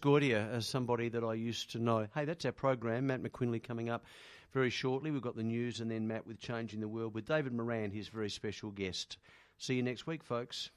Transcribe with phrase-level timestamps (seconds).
[0.00, 2.06] Gotye as uh, somebody that I used to know.
[2.14, 3.06] Hey, that's our program.
[3.06, 4.04] Matt McQuinley coming up
[4.52, 5.10] very shortly.
[5.10, 8.08] We've got the news and then Matt with Changing the World with David Moran, his
[8.08, 9.18] very special guest.
[9.58, 10.70] See you next week, folks.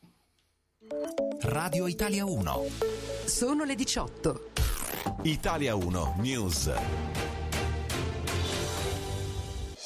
[1.54, 2.70] Radio Italia 1.
[3.26, 4.40] Sono le 18.
[5.24, 6.70] Italia 1 News.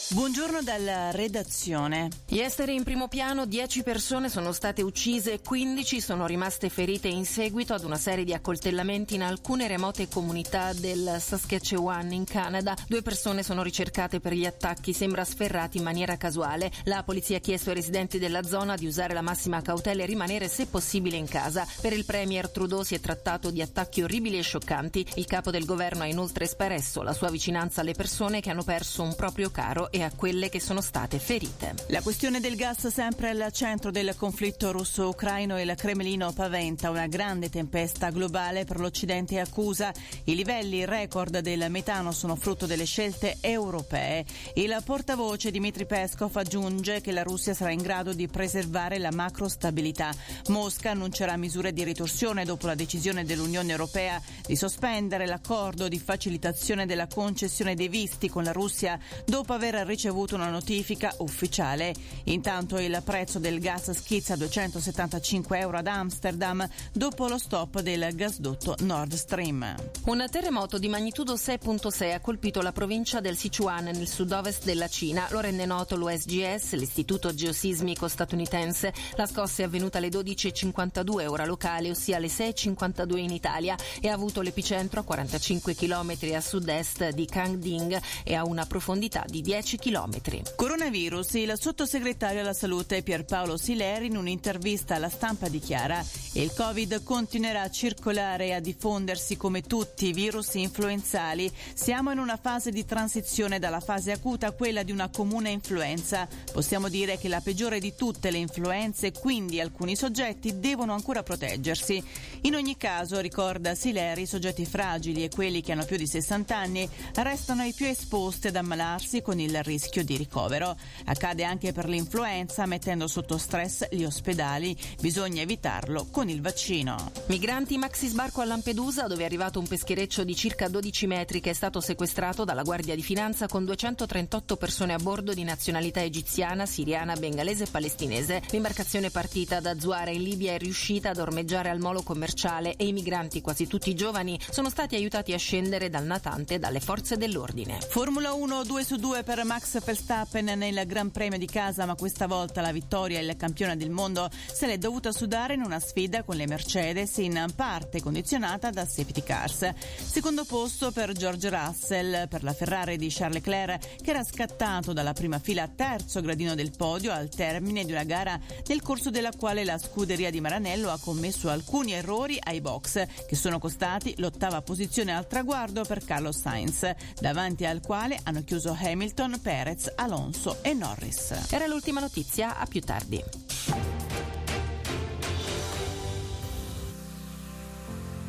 [0.09, 2.07] Buongiorno dalla redazione.
[2.29, 7.25] Ieri in primo piano 10 persone sono state uccise e 15 sono rimaste ferite in
[7.25, 12.73] seguito ad una serie di accoltellamenti in alcune remote comunità del Saskatchewan in Canada.
[12.87, 16.71] Due persone sono ricercate per gli attacchi, sembra sferrati in maniera casuale.
[16.85, 20.47] La polizia ha chiesto ai residenti della zona di usare la massima cautela e rimanere
[20.47, 21.67] se possibile in casa.
[21.81, 25.05] Per il premier Trudeau si è trattato di attacchi orribili e scioccanti.
[25.15, 29.03] Il capo del governo ha inoltre espresso la sua vicinanza alle persone che hanno perso
[29.03, 31.73] un proprio caro e a quelle che sono state ferite.
[31.87, 37.07] La questione del gas sempre al centro del conflitto russo-ucraino e il Cremlino paventa una
[37.07, 39.91] grande tempesta globale per l'Occidente e accusa
[40.25, 44.23] i livelli record del metano sono frutto delle scelte europee.
[44.53, 50.13] Il portavoce Dmitry Peskov aggiunge che la Russia sarà in grado di preservare la macrostabilità.
[50.49, 56.85] Mosca annuncerà misure di ritorsione dopo la decisione dell'Unione Europea di sospendere l'accordo di facilitazione
[56.85, 61.95] della concessione dei visti con la Russia dopo aver ricevuto una notifica ufficiale.
[62.25, 68.09] Intanto il prezzo del gas schizza a 275 euro ad Amsterdam dopo lo stop del
[68.13, 69.75] gasdotto Nord Stream.
[70.05, 75.27] Un terremoto di magnitudo 6.6 ha colpito la provincia del Sichuan nel sud-ovest della Cina.
[75.31, 78.93] Lo rende noto l'USGS, l'Istituto Geosismico statunitense.
[79.15, 84.13] La scossa è avvenuta alle 12.52 ora locale, ossia alle 6.52 in Italia, e ha
[84.13, 89.76] avuto l'epicentro a 45 km a sud-est di Kangding e a una profondità di 10
[89.77, 90.55] km.
[90.55, 96.03] Coronavirus, il sottosegretario alla salute Pierpaolo Sileri in un'intervista alla stampa dichiara
[96.39, 101.51] il Covid continuerà a circolare e a diffondersi come tutti i virus influenzali.
[101.73, 106.27] Siamo in una fase di transizione dalla fase acuta a quella di una comune influenza.
[106.51, 112.03] Possiamo dire che la peggiore di tutte le influenze, quindi alcuni soggetti devono ancora proteggersi.
[112.41, 116.55] In ogni caso, ricorda Sileri, i soggetti fragili e quelli che hanno più di 60
[116.55, 120.75] anni restano i più esposti ad ammalarsi con il rischio di ricovero.
[121.05, 124.75] Accade anche per l'influenza, mettendo sotto stress gli ospedali.
[124.99, 127.11] Bisogna evitarlo con il vaccino.
[127.27, 131.51] Migranti maxi sbarco a Lampedusa, dove è arrivato un peschereccio di circa 12 metri che
[131.51, 136.65] è stato sequestrato dalla Guardia di Finanza con 238 persone a bordo di nazionalità egiziana,
[136.65, 138.41] siriana, bengalese e palestinese.
[138.51, 142.93] L'imbarcazione partita da Zuara in Libia è riuscita ad ormeggiare al molo commerciale e i
[142.93, 147.79] migranti, quasi tutti giovani, sono stati aiutati a scendere dal natante dalle forze dell'ordine.
[147.89, 152.27] Formula 1 2 su 2 per Max Verstappen nel Gran Premio di casa, ma questa
[152.27, 156.35] volta la vittoria il campione del mondo se l'è dovuta sudare in una sfida con
[156.35, 159.73] le Mercedes in parte condizionata da safety cars.
[159.73, 165.13] Secondo posto per George Russell per la Ferrari di Charles Leclerc che era scattato dalla
[165.13, 169.31] prima fila a terzo gradino del podio al termine di una gara nel corso della
[169.35, 174.61] quale la scuderia di Maranello ha commesso alcuni errori ai box che sono costati l'ottava
[174.61, 176.89] posizione al traguardo per Carlos Sainz,
[177.19, 181.31] davanti al quale hanno chiuso Hamilton, Perez, Alonso e Norris.
[181.53, 183.23] Era l'ultima notizia, a più tardi.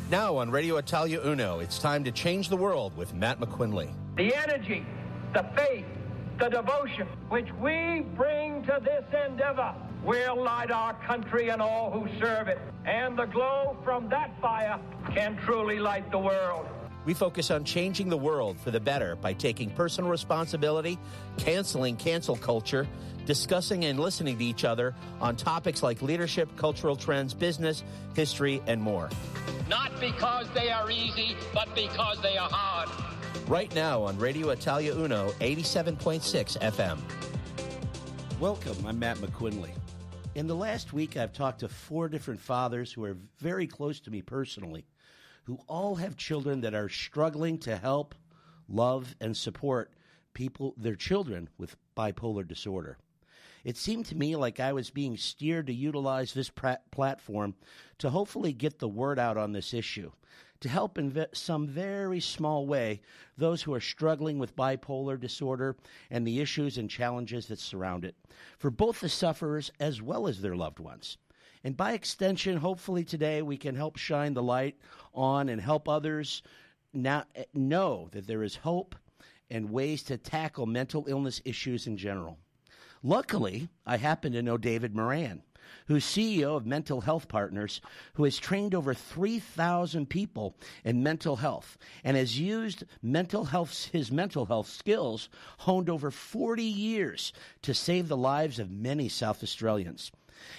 [0.09, 3.89] Now on Radio Italia Uno, it's time to change the world with Matt McQuinley.
[4.15, 4.85] The energy,
[5.33, 5.83] the faith,
[6.37, 9.75] the devotion which we bring to this endeavor
[10.05, 12.59] will light our country and all who serve it.
[12.85, 14.79] And the glow from that fire
[15.13, 16.65] can truly light the world.
[17.09, 20.99] We focus on changing the world for the better by taking personal responsibility,
[21.37, 22.87] canceling cancel culture,
[23.25, 27.83] discussing and listening to each other on topics like leadership, cultural trends, business,
[28.13, 29.09] history, and more.
[29.67, 32.89] Not because they are easy, but because they are hard.
[33.47, 36.99] Right now on Radio Italia Uno, 87.6 FM.
[38.39, 38.77] Welcome.
[38.85, 39.71] I'm Matt McQuinley.
[40.35, 44.11] In the last week, I've talked to four different fathers who are very close to
[44.11, 44.85] me personally,
[45.49, 48.13] who all have children that are struggling to help,
[48.67, 49.91] love, and support
[50.35, 52.99] people, their children with bipolar disorder.
[53.63, 56.51] It seemed to me like I was being steered to utilize this
[56.91, 57.55] platform
[57.97, 60.11] to hopefully get the word out on this issue,
[60.59, 63.01] to help in some very small way
[63.35, 65.75] those who are struggling with bipolar disorder
[66.11, 68.15] and the issues and challenges that surround it,
[68.59, 71.17] for both the sufferers as well as their loved ones.
[71.63, 74.77] And by extension, hopefully today we can help shine the light
[75.13, 76.41] on and help others
[76.93, 78.95] now eh, know that there is hope
[79.49, 82.37] and ways to tackle mental illness issues in general.
[83.01, 85.41] Luckily, I happen to know David Moran,
[85.87, 87.81] who's CEO of Mental Health Partners,
[88.13, 94.11] who has trained over 3,000 people in mental health and has used mental health, his
[94.11, 95.29] mental health skills
[95.59, 100.11] honed over 40 years to save the lives of many South Australians.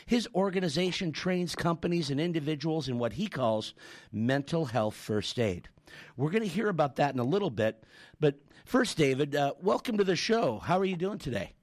[0.07, 3.75] His organization trains companies and individuals in what he calls
[4.13, 5.69] mental health first aid.
[6.17, 7.85] We're going to hear about that in a little bit.
[8.19, 10.59] But first, David, uh, welcome to the show.
[10.59, 11.55] How are you doing today?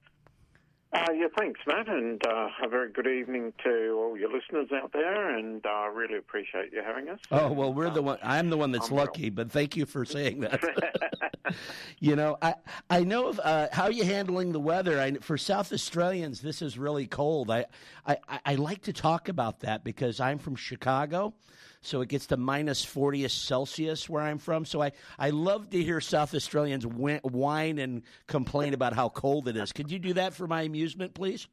[0.90, 4.90] Uh, yeah, thanks, Matt, and uh, a very good evening to all your listeners out
[4.94, 7.18] there, and I uh, really appreciate you having us.
[7.30, 8.18] Oh well, we're the one.
[8.22, 9.32] I'm the one that's I'm lucky, real.
[9.34, 10.62] but thank you for saying that.
[12.00, 12.54] you know, I
[12.88, 14.98] I know of, uh, how are you handling the weather.
[14.98, 17.50] I, for South Australians, this is really cold.
[17.50, 17.66] I,
[18.06, 21.34] I I like to talk about that because I'm from Chicago,
[21.80, 24.64] so it gets to minus 40 Celsius where I'm from.
[24.64, 29.56] So I, I love to hear South Australians whine and complain about how cold it
[29.56, 29.72] is.
[29.72, 31.46] Could you do that for my amusement, please?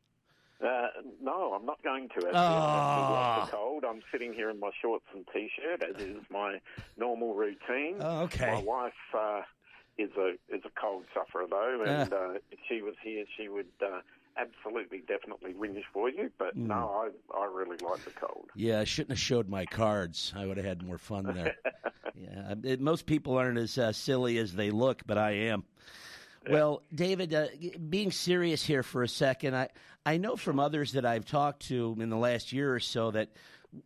[0.64, 0.88] Uh,
[1.22, 2.28] no, I'm not going to.
[2.28, 2.32] Actually.
[2.34, 3.46] Oh.
[3.46, 3.86] the cold.
[3.86, 6.60] I'm sitting here in my shorts and t-shirt, as is my
[6.98, 7.98] normal routine.
[8.00, 8.52] Oh, okay.
[8.52, 9.42] My wife uh,
[9.98, 12.30] is a is a cold sufferer though, and uh.
[12.52, 14.00] if she was here, she would uh,
[14.38, 16.32] absolutely, definitely whinge for you.
[16.38, 16.68] But mm.
[16.68, 18.50] no, I, I really like the cold.
[18.56, 20.34] Yeah, I shouldn't have showed my cards.
[20.36, 21.56] I would have had more fun there.
[22.16, 25.64] yeah, it, most people aren't as uh, silly as they look, but I am.
[26.46, 26.54] Yeah.
[26.54, 27.48] Well, David, uh,
[27.90, 29.70] being serious here for a second, I,
[30.06, 33.30] I know from others that I've talked to in the last year or so that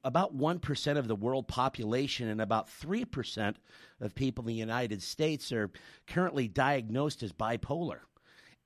[0.04, 3.56] about 1% of the world population and about 3%
[4.02, 5.72] of people in the United States are
[6.08, 8.00] currently diagnosed as bipolar.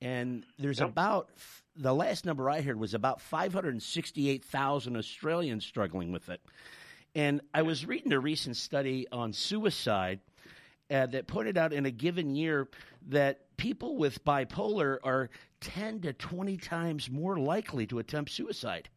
[0.00, 0.90] And there's yep.
[0.90, 1.30] about
[1.76, 6.40] the last number I heard was about 568,000 Australians struggling with it.
[7.14, 10.20] And I was reading a recent study on suicide
[10.90, 12.68] uh, that pointed out in a given year
[13.08, 15.30] that people with bipolar are
[15.60, 18.88] 10 to 20 times more likely to attempt suicide.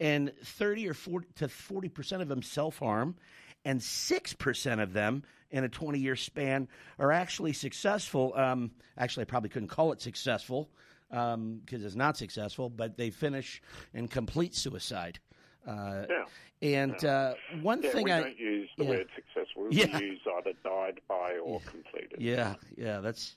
[0.00, 3.16] And 30 or 40 to 40% of them self harm,
[3.64, 8.32] and 6% of them in a 20 year span are actually successful.
[8.34, 10.68] Um, actually, I probably couldn't call it successful
[11.12, 13.60] because um, it's not successful, but they finish
[13.92, 15.18] in complete suicide.
[15.66, 16.24] Uh, yeah.
[16.62, 17.10] And yeah.
[17.10, 18.90] Uh, one yeah, thing we I don't use the yeah.
[18.90, 19.64] word successful.
[19.68, 19.98] We yeah.
[19.98, 22.16] use either died by or completed.
[22.18, 23.36] Yeah, yeah, that's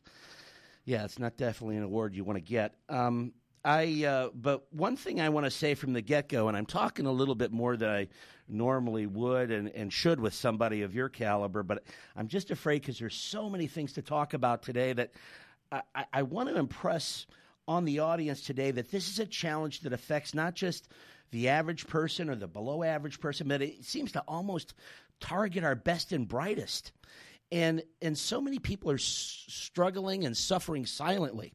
[0.86, 2.76] yeah, it's not definitely an award you want to get.
[2.88, 3.34] Um,
[3.66, 6.68] I uh, but one thing I want to say from the get go, and I'm
[6.68, 8.08] talking a little bit more than I
[8.48, 11.84] normally would and, and should with somebody of your caliber, but
[12.16, 15.12] I'm just afraid because there's so many things to talk about today that
[15.72, 17.26] I, I, I want to impress
[17.68, 20.88] on the audience today that this is a challenge that affects not just
[21.32, 24.74] the average person or the below average person, but it seems to almost
[25.20, 26.92] target our best and brightest.
[27.52, 31.54] And, and so many people are s- struggling and suffering silently.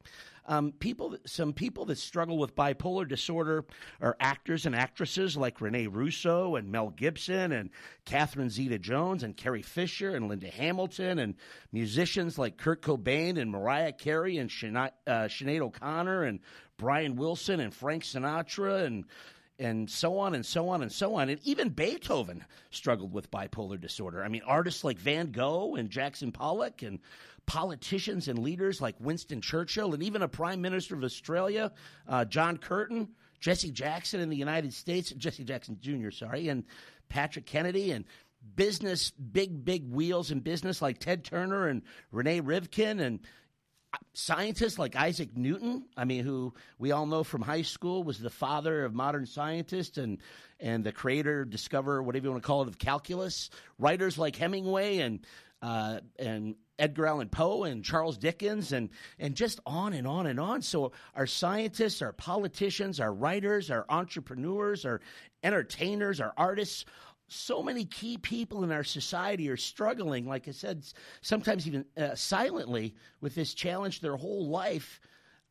[0.50, 3.64] Um, people, some people that struggle with bipolar disorder
[4.00, 7.70] are actors and actresses like Rene Russo and Mel Gibson and
[8.04, 11.36] Catherine Zeta-Jones and Carrie Fisher and Linda Hamilton and
[11.70, 16.40] musicians like Kurt Cobain and Mariah Carey and Sinead, uh, Sinead O'Connor and
[16.76, 19.04] Brian Wilson and Frank Sinatra and
[19.60, 21.28] and so on and so on and so on.
[21.28, 24.24] And even Beethoven struggled with bipolar disorder.
[24.24, 26.98] I mean, artists like Van Gogh and Jackson Pollock and
[27.46, 31.72] politicians and leaders like Winston Churchill and even a prime minister of Australia,
[32.08, 36.64] uh, John Curtin, Jesse Jackson in the United States, Jesse Jackson Jr., sorry, and
[37.08, 38.06] Patrick Kennedy and
[38.56, 43.20] business, big, big wheels in business like Ted Turner and Rene Rivkin and
[44.12, 48.30] scientists like Isaac Newton, I mean, who we all know from high school was the
[48.30, 50.18] father of modern scientists and,
[50.58, 53.50] and the creator, discoverer, whatever you want to call it, of calculus.
[53.78, 55.26] Writers like Hemingway and,
[55.62, 60.40] uh, and Edgar Allan Poe and Charles Dickens and, and just on and on and
[60.40, 60.62] on.
[60.62, 65.00] So our scientists, our politicians, our writers, our entrepreneurs, our
[65.42, 66.84] entertainers, our artists,
[67.32, 70.84] so many key people in our society are struggling, like I said,
[71.20, 75.00] sometimes even uh, silently with this challenge their whole life.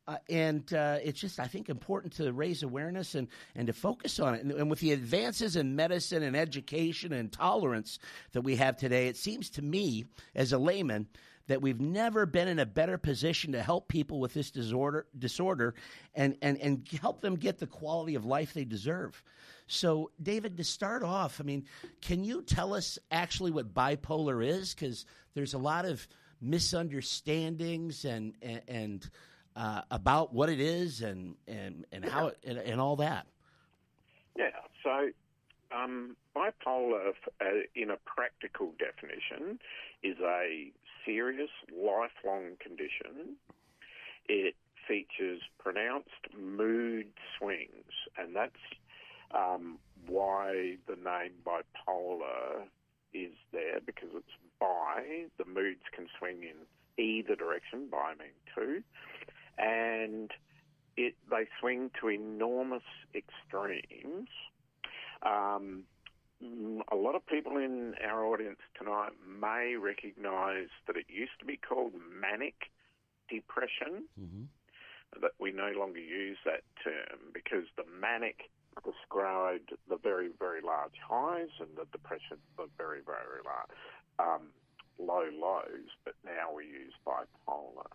[0.06, 4.18] Uh, and uh, it's just, I think, important to raise awareness and, and to focus
[4.20, 4.42] on it.
[4.42, 7.98] And, and, with the advances in medicine and education and tolerance
[8.32, 11.06] that we have today, it seems to me, as a layman,
[11.46, 15.74] that we've never been in a better position to help people with this disorder, disorder
[16.14, 19.22] and, and, and help them get the quality of life they deserve.
[19.66, 21.64] So, David, to start off, I mean,
[22.00, 24.74] can you tell us actually what bipolar is?
[24.74, 26.06] Because there's a lot of
[26.40, 29.10] misunderstandings and, and, and
[29.56, 33.26] uh, about what it is and and and how it, and, and all that.
[34.38, 34.50] Yeah.
[34.82, 35.10] So
[35.76, 37.44] um, bipolar, uh,
[37.74, 39.58] in a practical definition,
[40.02, 40.72] is a
[41.04, 43.36] serious, lifelong condition.
[44.28, 44.54] It
[44.86, 47.06] features pronounced mood
[47.38, 48.52] swings, and that's
[49.32, 52.64] um, why the name bipolar
[53.12, 54.26] is there because it's
[54.58, 55.26] bi.
[55.38, 58.82] The moods can swing in either direction, bi mean two,
[59.58, 60.30] and
[60.96, 62.82] it they swing to enormous
[63.14, 64.28] extremes.
[65.22, 65.84] Um,
[66.42, 71.56] a lot of people in our audience tonight may recognise that it used to be
[71.56, 72.70] called manic
[73.28, 74.08] depression.
[74.20, 74.44] Mm-hmm.
[75.20, 78.48] That we no longer use that term because the manic
[78.84, 83.74] described the very, very large highs and the depression the very, very large,
[84.20, 84.48] um,
[84.98, 87.90] low lows, but now we use bipolar.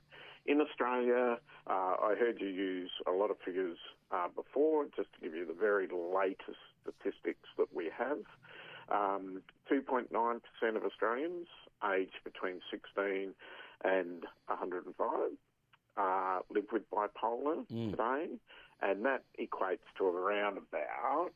[0.46, 3.78] In Australia, uh, I heard you use a lot of figures
[4.12, 8.20] uh, before, just to give you the very latest statistics that we have.
[8.90, 10.06] Um, 2.9%
[10.76, 11.48] of Australians
[11.84, 13.34] aged between 16
[13.84, 15.32] and 105
[15.98, 17.90] uh, live with bipolar Mm.
[17.92, 18.28] today,
[18.82, 21.34] and that equates to around about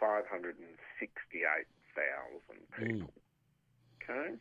[0.00, 3.12] 568,000 people.
[4.02, 4.34] Okay?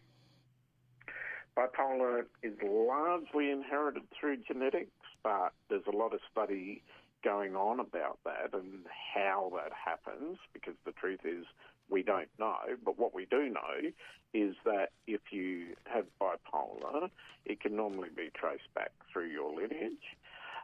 [1.60, 4.92] Bipolar is largely inherited through genetics,
[5.24, 6.82] but there's a lot of study
[7.22, 11.46] going on about that and how that happens because the truth is
[11.90, 12.56] we don't know.
[12.86, 13.92] But what we do know
[14.34, 17.10] is that if you have bipolar,
[17.46, 20.16] it can normally be traced back through your lineage.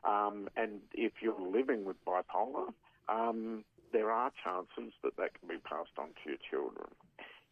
[0.06, 2.70] Um, and if you're living with bipolar,
[3.10, 6.88] um, there are chances that that can be passed on to your children.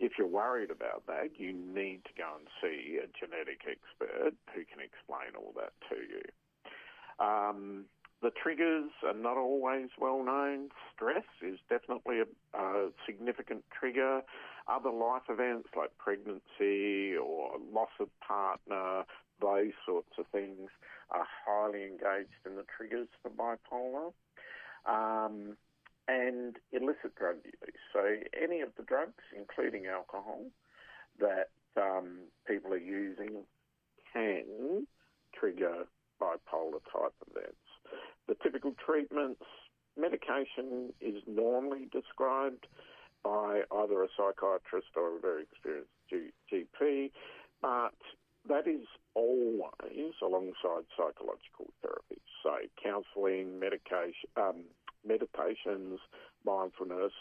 [0.03, 4.65] If you're worried about that, you need to go and see a genetic expert who
[4.65, 7.25] can explain all that to you.
[7.25, 7.85] Um,
[8.21, 10.71] the triggers are not always well known.
[10.93, 14.19] Stress is definitely a, a significant trigger.
[14.67, 19.05] Other life events like pregnancy or loss of partner,
[19.39, 20.69] those sorts of things
[21.11, 24.11] are highly engaged in the triggers for bipolar.
[24.85, 25.55] Um,
[26.07, 27.75] and illicit drug use.
[27.93, 27.99] So
[28.41, 30.45] any of the drugs, including alcohol,
[31.19, 33.43] that um, people are using
[34.11, 34.87] can
[35.37, 35.85] trigger
[36.21, 37.55] bipolar type events.
[38.27, 39.41] The typical treatments,
[39.97, 42.67] medication is normally described
[43.23, 45.91] by either a psychiatrist or a very experienced
[46.51, 47.11] GP,
[47.61, 47.95] but
[48.47, 52.21] that is always alongside psychological therapy.
[52.43, 54.63] So counselling, medication, um,
[55.05, 55.99] meditations,
[56.45, 57.13] mindfulness.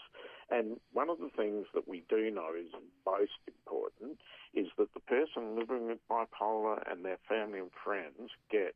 [0.51, 2.69] And one of the things that we do know is
[3.07, 4.19] most important
[4.55, 8.75] is that the person living with bipolar and their family and friends get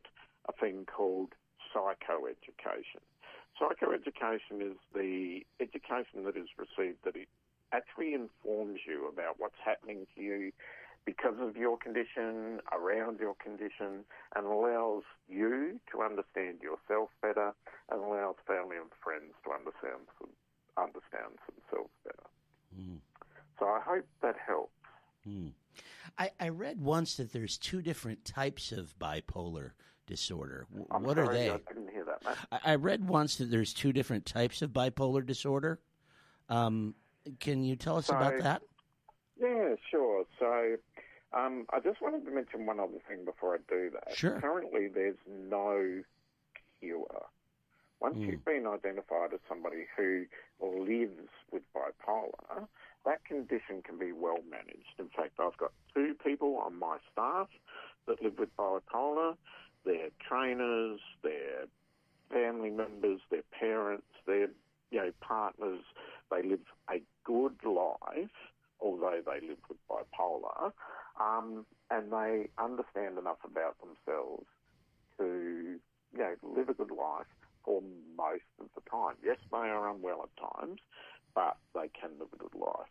[0.49, 1.33] a thing called
[1.75, 3.03] psychoeducation.
[3.61, 7.29] Psychoeducation is the education that is received that it
[7.73, 10.53] actually informs you about what's happening to you
[11.07, 17.55] because of your condition, around your condition, and allows you to understand yourself better
[17.91, 20.03] and allows family and friends to understand
[20.77, 22.29] understand themselves better.
[22.79, 22.99] Mm.
[23.59, 24.73] So I hope that helps.
[25.27, 25.53] Mm.
[26.19, 29.71] I, I read once that there's two different types of bipolar
[30.07, 30.67] disorder.
[30.71, 31.51] W- what sorry, are they?
[31.51, 32.37] I didn't hear that, Matt.
[32.53, 35.81] I, I read once that there's two different types of bipolar disorder.
[36.49, 36.95] Um,
[37.41, 38.63] can you tell us So- about that?
[39.39, 40.25] Yeah, sure.
[40.39, 40.77] So
[41.37, 44.17] um, I just wanted to mention one other thing before I do that.
[44.17, 44.41] Sure.
[44.41, 46.03] Currently, there's no
[46.81, 47.27] cure.
[48.01, 48.27] Once Mm.
[48.27, 50.27] you've been identified as somebody who
[50.61, 52.69] lives with bipolar,
[53.05, 54.99] that condition can be well managed.
[54.99, 57.49] In fact, I've got two people on my staff
[58.07, 59.37] that live with bipolar.
[59.85, 61.67] They're trainers, they're
[62.31, 64.51] family members, they're parents, they're
[64.91, 65.83] you know partners.
[66.31, 68.31] They live a good life,
[68.81, 70.73] although they live with bipolar,
[71.21, 74.47] um, and they understand enough about themselves
[75.19, 75.79] to
[76.13, 77.27] you know live a good life
[77.65, 77.83] for
[78.17, 79.15] most of the time.
[79.25, 80.81] Yes, they are unwell at times,
[81.35, 82.91] but they can live a good life.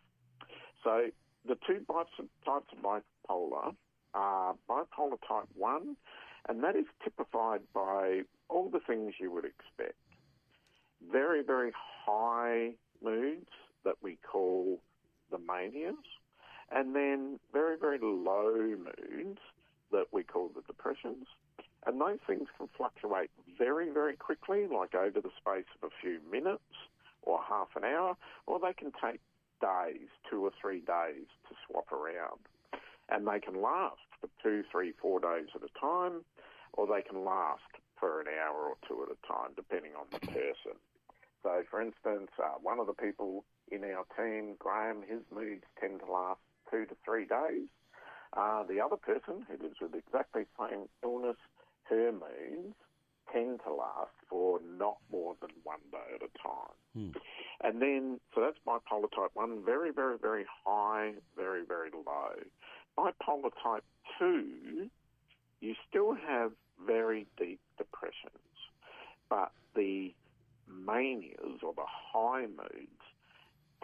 [0.83, 1.07] So
[1.47, 3.73] the two types of, types of bipolar
[4.13, 5.95] are bipolar type 1,
[6.49, 9.97] and that is typified by all the things you would expect.
[11.11, 11.71] Very, very
[12.05, 12.71] high
[13.03, 13.49] moods
[13.83, 14.79] that we call
[15.31, 15.95] the manias,
[16.71, 19.39] and then very, very low moods
[19.91, 21.27] that we call the depressions.
[21.85, 26.19] And those things can fluctuate very, very quickly, like over the space of a few
[26.31, 26.63] minutes
[27.21, 28.17] or half an hour,
[28.47, 29.21] or they can take
[29.61, 32.41] days, two or three days to swap around.
[33.09, 36.25] And they can last for two, three, four days at a time,
[36.73, 37.61] or they can last
[37.99, 40.77] for an hour or two at a time, depending on the person.
[41.43, 45.99] So, for instance, uh, one of the people in our team, Graham, his moods tend
[45.99, 47.67] to last two to three days.
[48.35, 51.37] Uh, the other person who lives with exactly the same illness,
[51.83, 52.75] her moods
[53.31, 56.75] tend to last for not more than one day at a time.
[56.93, 57.17] Hmm.
[57.61, 62.33] And then, so that's bipolar type 1, very, very, very high, very, very low.
[62.97, 63.83] Bipolar type
[64.19, 64.89] 2,
[65.61, 66.51] you still have
[66.85, 68.33] very deep depressions,
[69.29, 70.13] but the
[70.67, 72.89] manias or the high moods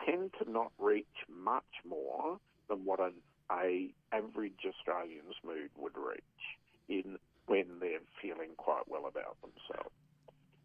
[0.06, 2.40] tend to not reach much more
[2.72, 3.14] than what an
[3.52, 6.42] a average Australian's mood would reach
[6.88, 9.94] in when they're feeling quite well about themselves.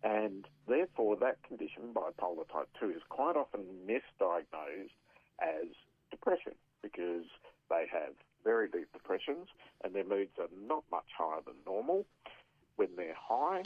[0.04, 4.94] And therefore, that condition, bipolar type 2, is quite often misdiagnosed
[5.40, 5.66] as
[6.12, 7.24] depression because
[7.68, 9.48] they have very deep depressions
[9.82, 12.06] and their moods are not much higher than normal
[12.76, 13.62] when they're high,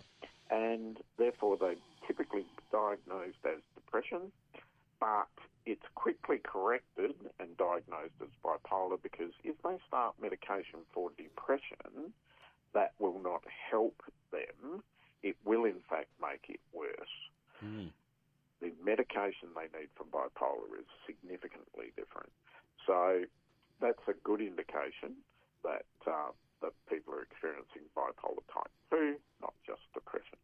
[0.51, 1.75] and therefore they're
[2.07, 4.33] typically diagnosed as depression.
[5.01, 5.33] But
[5.67, 12.13] it's quickly corrected and diagnosed as bipolar because if they start medication for depression,
[12.75, 14.83] that will not help them.
[15.23, 17.17] It will, in fact, make it worse.
[17.65, 17.91] Mm.
[18.61, 22.31] The medication they need for bipolar is significantly different.
[22.87, 23.25] So
[23.81, 25.17] that's a good indication
[25.65, 30.37] that uh, that people are experiencing bipolar type 2, not just depression.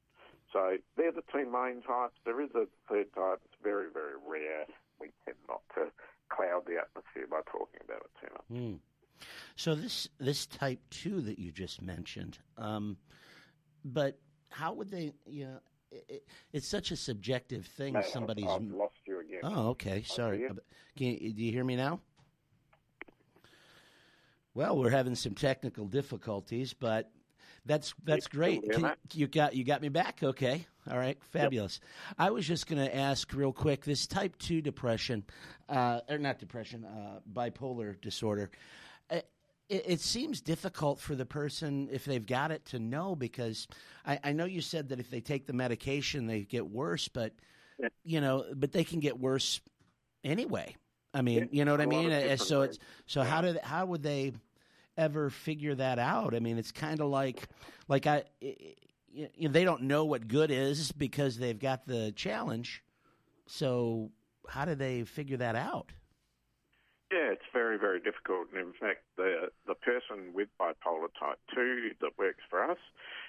[0.53, 2.15] So they're the two main types.
[2.25, 3.41] There is a third type.
[3.45, 4.67] It's very, very rare
[5.01, 5.91] we tend not to
[6.29, 8.63] cloud the atmosphere by talking about it too much.
[8.63, 8.79] Mm.
[9.57, 12.97] So this this type two that you just mentioned, um,
[13.85, 14.19] but
[14.51, 15.13] how would they?
[15.27, 15.59] You know,
[15.91, 17.95] it, it's such a subjective thing.
[17.95, 18.47] No, Somebody's.
[18.47, 19.41] I've, I've lost you again.
[19.43, 20.03] Oh, okay.
[20.07, 20.41] Sorry.
[20.41, 20.59] you.
[20.97, 22.01] Can you, do you hear me now?
[24.55, 27.11] Well, we're having some technical difficulties, but
[27.67, 28.63] that's that's great.
[28.73, 30.21] Can, you got you got me back.
[30.23, 31.81] Okay, all right, fabulous.
[32.19, 35.25] I was just going to ask real quick: this type two depression,
[35.69, 38.51] uh, or not depression, uh, bipolar disorder.
[39.11, 39.21] uh,
[39.69, 43.67] It, it seems difficult for the person if they've got it to know because
[44.05, 47.33] I, I know you said that if they take the medication they get worse, but
[47.79, 47.89] Yeah.
[48.05, 49.61] you know, but they can get worse
[50.25, 50.77] anyway.
[51.13, 52.13] I mean, Yeah, you know what I mean?
[52.13, 54.33] Uh, So it's so how did how would they
[54.97, 56.35] ever figure that out?
[56.35, 57.49] I mean, it's kind of like
[57.89, 62.83] like I you know, they don't know what good is because they've got the challenge.
[63.47, 64.11] So
[64.49, 65.93] how do they figure that out?
[67.13, 68.49] Yeah, it's very, very difficult.
[68.53, 72.79] And in fact, the the person with bipolar type two that works for us,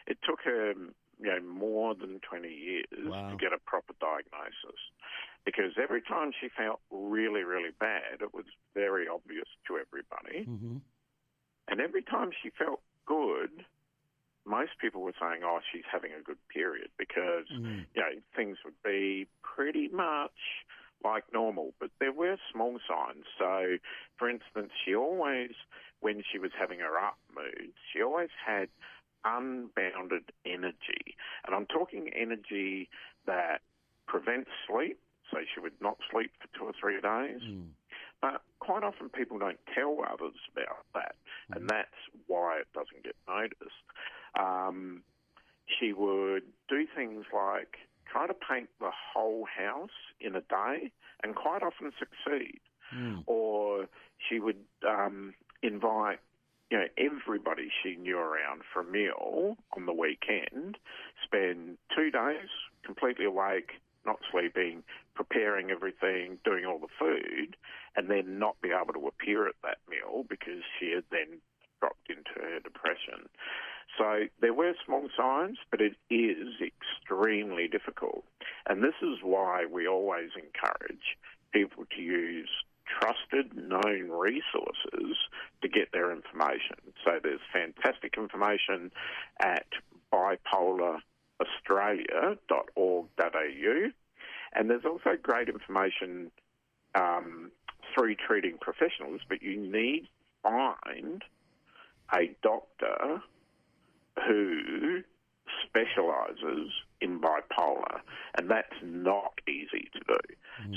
[0.08, 0.74] it took her
[1.20, 3.30] you know more than twenty years Wow.
[3.30, 4.82] to get a proper diagnosis,
[5.46, 10.78] because every time she felt really, really bad, it was very obvious to everybody, Mm-hmm.
[11.68, 13.66] And every time she felt good.
[14.46, 17.86] Most people were saying, "Oh, she's having a good period," because Mm.
[17.94, 20.66] you know things would be pretty much
[21.04, 23.26] like normal, but there were small signs.
[23.38, 23.78] So,
[24.18, 25.52] for instance, she always,
[26.00, 28.70] when she was having her up mood, she always had
[29.26, 31.16] unbounded energy.
[31.46, 32.90] And I'm talking energy
[33.26, 33.62] that
[34.08, 35.00] prevents sleep,
[35.30, 37.42] so she would not sleep for two or three days.
[37.42, 37.70] Mm.
[38.22, 41.16] But quite often people don't tell others about that,
[41.56, 41.90] and that's
[42.26, 43.86] why it doesn't get noticed.
[44.40, 45.04] Um,
[45.68, 47.78] she would do things like
[48.12, 50.92] try to paint the whole house in a day
[51.24, 52.60] and quite often succeed.
[52.96, 53.24] Mm.
[53.26, 56.20] Or she would um, invite
[56.70, 60.78] you know everybody she knew around for a meal on the weekend,
[61.24, 62.50] spend two days
[62.98, 63.72] completely awake,
[64.06, 64.84] not sleeping,
[65.16, 67.56] preparing everything, doing all the food,
[67.96, 71.40] and then not be able to appear at that meal because she had then
[71.80, 73.30] dropped into her depression.
[73.98, 78.24] So there were small signs, but it is extremely difficult.
[78.68, 81.18] And this is why we always encourage
[81.52, 82.50] people to use
[83.00, 85.18] trusted, known resources
[85.62, 86.78] to get their information.
[87.04, 88.92] So there's fantastic information
[89.40, 89.68] at
[91.42, 93.92] bipolaraustralia.org.au,
[94.54, 96.32] and there's also great information
[96.96, 97.52] um,
[97.94, 100.08] through treating professionals, but you need to
[100.44, 101.24] find
[102.14, 103.22] a doctor
[104.28, 105.02] who
[105.66, 106.72] specialises
[107.02, 108.00] in bipolar,
[108.36, 110.18] and that's not easy to do.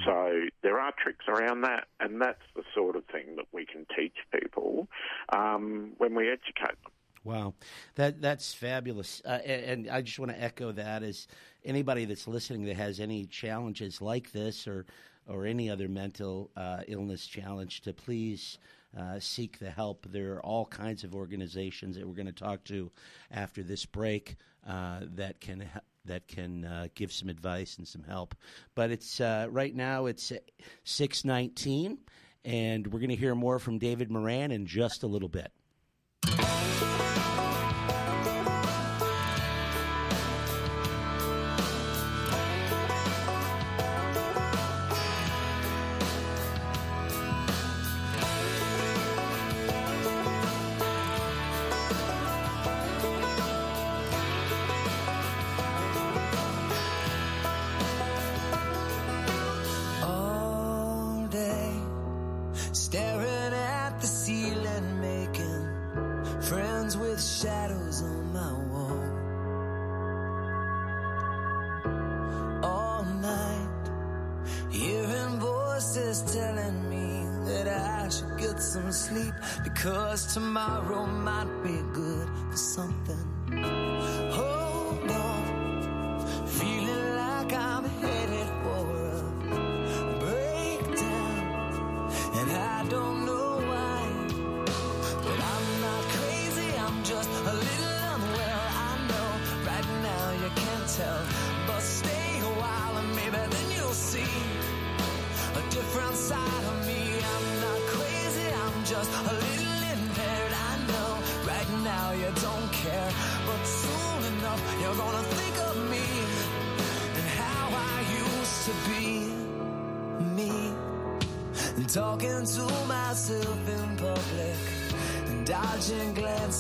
[0.05, 3.87] So there are tricks around that, and that's the sort of thing that we can
[3.97, 4.89] teach people
[5.33, 6.93] um, when we educate them.
[7.23, 7.53] Wow,
[7.97, 11.29] that that's fabulous, uh, and, I just want to echo that as
[11.63, 14.87] anybody that's listening that has any challenges like this or
[15.27, 18.59] or any other mental uh, illness challenge to please
[18.99, 20.07] uh, seek the help.
[20.11, 22.91] There are all kinds of organizations that we're going to talk to
[23.31, 25.69] after this break uh, that can
[26.07, 28.35] that can uh, give some advice and some help.
[28.75, 30.33] But it's uh, right now it's
[30.85, 31.99] six nineteen,
[32.47, 35.53] and we're going to hear more from David Moran in just a little bit.
[63.01, 65.63] Staring at the ceiling, making
[66.43, 69.03] friends with shadows on my wall.
[72.63, 73.85] All night,
[74.71, 79.33] hearing voices telling me that I should get some sleep
[79.65, 83.40] because tomorrow might be good for something.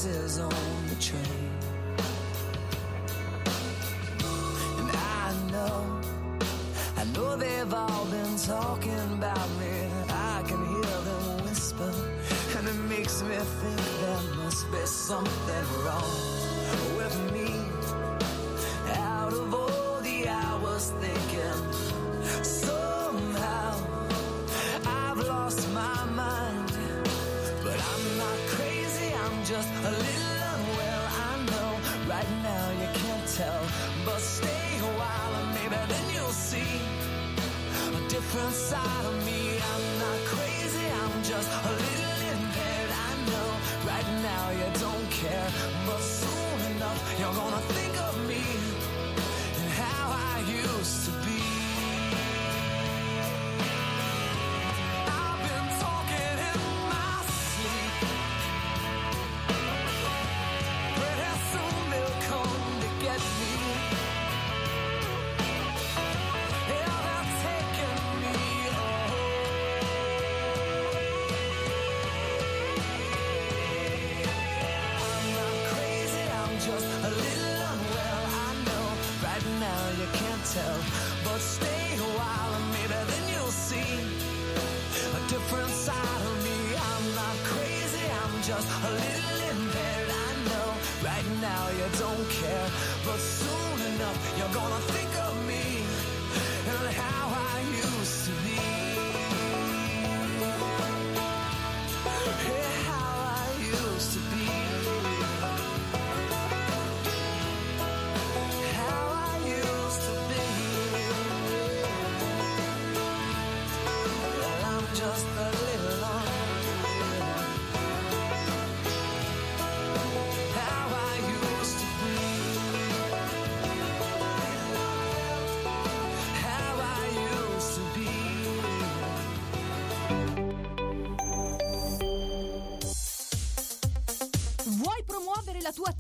[0.02, 1.50] Dodging on the train.
[4.78, 6.00] And I know,
[6.96, 9.88] I know they've all been talking about me.
[10.08, 11.92] I can hear them whisper,
[12.56, 17.29] and it makes me think there must be something wrong with me.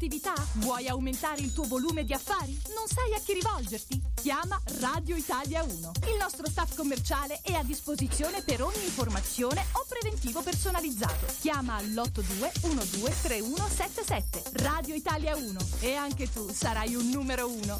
[0.00, 0.32] Attività?
[0.54, 2.58] Vuoi aumentare il tuo volume di affari?
[2.74, 4.00] Non sai a chi rivolgerti?
[4.14, 5.72] Chiama Radio Italia 1.
[6.08, 11.26] Il nostro staff commerciale è a disposizione per ogni informazione o preventivo personalizzato.
[11.40, 14.42] Chiama all'82 123177.
[14.62, 17.78] Radio Italia 1 e anche tu sarai un numero uno.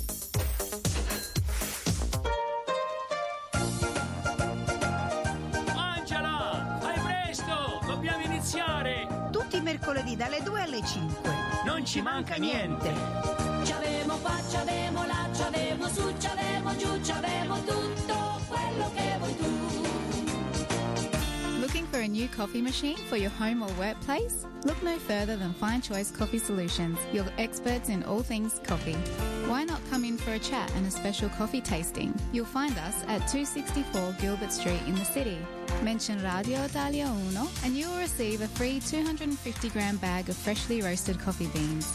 [5.75, 7.81] Angela, fai presto!
[7.87, 9.20] Dobbiamo iniziare!
[9.51, 11.31] Tutti i mercoledì dalle 2 alle 5.
[11.65, 12.93] Non ci manca niente!
[13.65, 19.51] C'avevo qua, c'avevo là, c'avevo su, c'avevo giù, c'avevo tutto quello che vuoi tu.
[21.59, 24.47] Looking for a new coffee machine for your home or workplace?
[24.67, 28.97] Look no further than Fine Choice Coffee Solutions, your experts in all things coffee.
[29.51, 32.15] Why not come in for a chat and a special coffee tasting?
[32.33, 35.39] You'll find us at 264 Gilbert Street in the city.
[35.83, 40.83] Mention Radio Italia Uno and you will receive a free 250 gram bag of freshly
[40.83, 41.93] roasted coffee beans.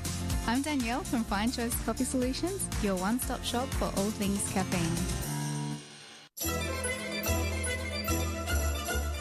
[0.46, 4.94] I'm Danielle from Fine Choice Coffee Solutions, your one-stop shop for all things caffeine.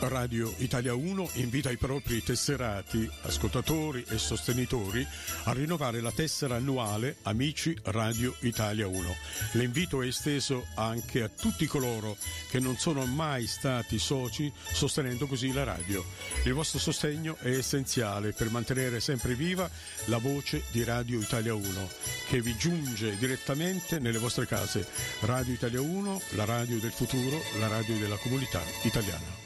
[0.07, 5.05] Radio Italia 1 invita i propri tesserati, ascoltatori e sostenitori
[5.45, 9.15] a rinnovare la tessera annuale Amici Radio Italia 1.
[9.53, 12.17] L'invito è esteso anche a tutti coloro
[12.49, 16.03] che non sono mai stati soci, sostenendo così la radio.
[16.43, 19.69] Il vostro sostegno è essenziale per mantenere sempre viva
[20.05, 21.89] la voce di Radio Italia 1,
[22.27, 24.85] che vi giunge direttamente nelle vostre case.
[25.21, 29.42] Radio Italia 1, la radio del futuro, la radio della comunità italiana.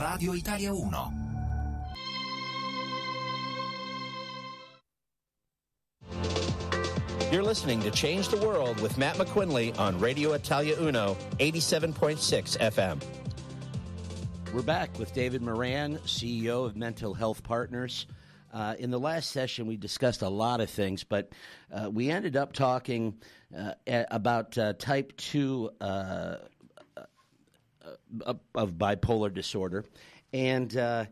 [0.00, 1.28] Radio Italia 1.
[7.30, 13.02] You're listening to Change the World with Matt McQuinley on Radio Italia Uno, 87.6 FM.
[14.54, 18.06] We're back with David Moran, CEO of Mental Health Partners.
[18.54, 21.30] Uh, in the last session, we discussed a lot of things, but
[21.72, 23.18] uh, we ended up talking
[23.56, 23.74] uh,
[24.10, 26.36] about uh, type 2 uh, uh,
[28.54, 29.84] of bipolar disorder.
[30.32, 31.08] And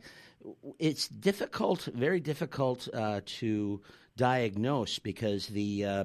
[0.78, 2.88] it's difficult, very difficult
[3.26, 3.80] to
[4.18, 6.04] diagnose because the uh,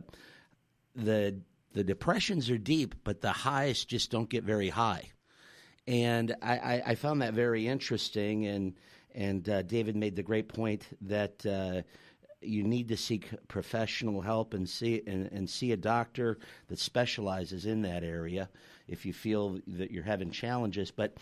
[0.96, 1.36] the
[1.74, 5.10] the depressions are deep, but the highs just don't get very high.
[5.88, 8.46] And I, I, I found that very interesting.
[8.46, 8.74] And
[9.14, 11.82] and uh, David made the great point that uh,
[12.42, 17.66] you need to seek professional help and see and, and see a doctor that specializes
[17.66, 18.50] in that area
[18.88, 20.92] if you feel that you're having challenges.
[20.92, 21.18] But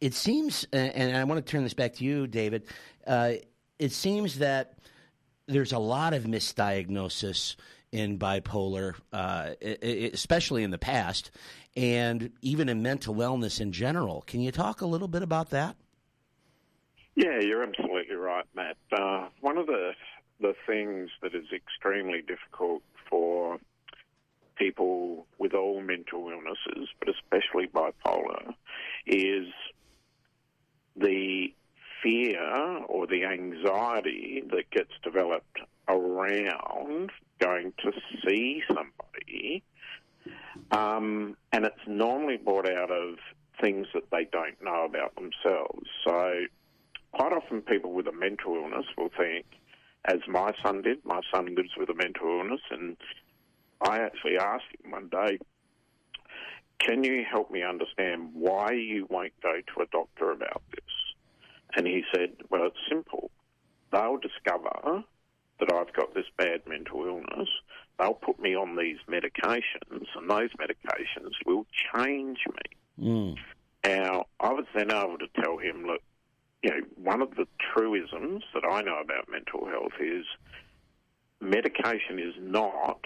[0.00, 2.64] it seems, and I want to turn this back to you, David.
[3.06, 3.34] Uh,
[3.78, 4.78] it seems that
[5.46, 7.56] there's a lot of misdiagnosis
[7.92, 11.30] in bipolar, uh, especially in the past,
[11.76, 14.22] and even in mental wellness in general.
[14.26, 15.76] Can you talk a little bit about that?
[17.14, 18.76] Yeah, you're absolutely right, Matt.
[18.92, 19.92] Uh, one of the
[20.40, 23.58] the things that is extremely difficult for
[24.56, 28.54] people with all mental illnesses, but especially bipolar,
[29.06, 29.48] is
[30.96, 31.52] the
[32.02, 32.40] fear
[32.86, 37.92] or the anxiety that gets developed around going to
[38.26, 39.62] see somebody.
[40.70, 43.16] Um, and it's normally brought out of
[43.60, 45.88] things that they don't know about themselves.
[46.04, 46.44] So,
[47.12, 49.46] quite often, people with a mental illness will think,
[50.04, 52.96] as my son did, my son lives with a mental illness, and
[53.80, 55.38] I actually asked him one day,
[56.78, 60.80] Can you help me understand why you won't go to a doctor about this?
[61.76, 63.30] And he said, Well, it's simple.
[63.92, 65.04] They'll discover
[65.60, 67.48] that I've got this bad mental illness.
[67.98, 73.04] They'll put me on these medications, and those medications will change me.
[73.06, 73.36] Mm.
[73.84, 76.02] Now, I was then able to tell him, look,
[76.62, 80.24] you know, one of the truisms that I know about mental health is
[81.40, 83.04] medication is not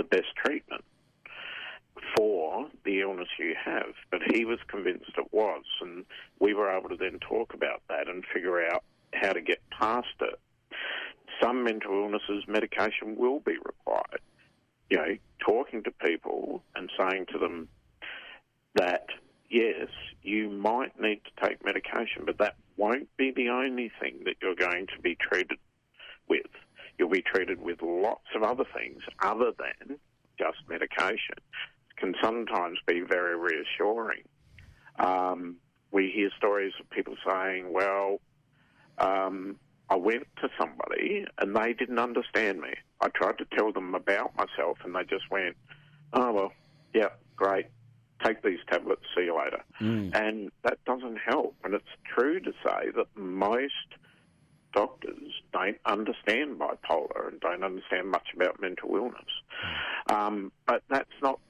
[0.00, 0.82] the best treatment
[2.16, 3.92] for the illness you have.
[4.10, 6.06] But he was convinced it was, and
[6.38, 8.82] we were able to then talk about that and figure out
[9.12, 10.40] how to get past it.
[11.42, 14.20] Some mental illnesses, medication will be required.
[14.88, 17.68] You know, talking to people and saying to them
[18.74, 19.06] that,
[19.50, 19.88] yes,
[20.22, 24.54] you might need to take medication, but that won't be the only thing that you're
[24.54, 25.58] going to be treated
[26.28, 26.46] with.
[27.00, 29.98] You'll be treated with lots of other things other than
[30.38, 31.36] just medication
[31.96, 34.24] can sometimes be very reassuring.
[34.98, 35.56] Um,
[35.92, 38.20] we hear stories of people saying, well,
[38.98, 39.56] um,
[39.88, 42.74] I went to somebody and they didn't understand me.
[43.00, 45.56] I tried to tell them about myself and they just went,
[46.12, 46.52] oh, well,
[46.92, 47.68] yeah, great.
[48.22, 49.64] Take these tablets, see you later.
[49.80, 50.14] Mm.
[50.14, 51.56] And that doesn't help.
[51.64, 53.72] And it's true to say that most
[54.72, 59.30] doctors don't understand bipolar and don't understand much about mental illness.
[60.08, 61.40] Um, but that's not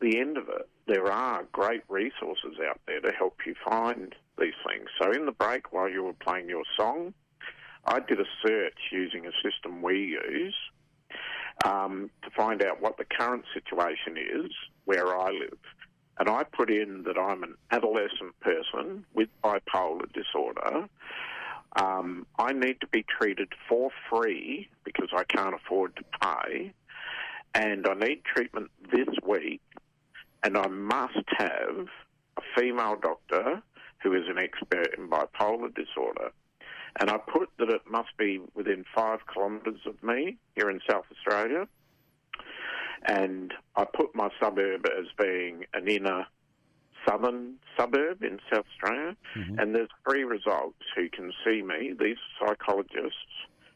[0.00, 4.54] the end of it, there are great resources out there to help you find these
[4.66, 4.88] things.
[5.00, 7.14] So in the break, while you were playing your song,
[7.84, 10.56] I did a search using a system we use
[11.64, 14.50] um, to find out what the current situation is
[14.84, 15.58] where I live.
[16.18, 20.88] And I put in that I'm an adolescent person with bipolar disorder.
[21.76, 26.72] Um, I need to be treated for free because I can't afford to pay.
[27.54, 29.60] And I need treatment this week
[30.42, 31.86] and I must have
[32.36, 33.62] a female doctor
[34.02, 36.30] who is an expert in bipolar disorder.
[36.98, 41.04] And I put that it must be within five kilometres of me here in South
[41.12, 41.68] Australia.
[43.06, 46.26] And I put my suburb as being an inner
[47.08, 49.16] southern suburb in South Australia.
[49.36, 49.58] Mm-hmm.
[49.58, 53.16] And there's three results who can see me, these psychologists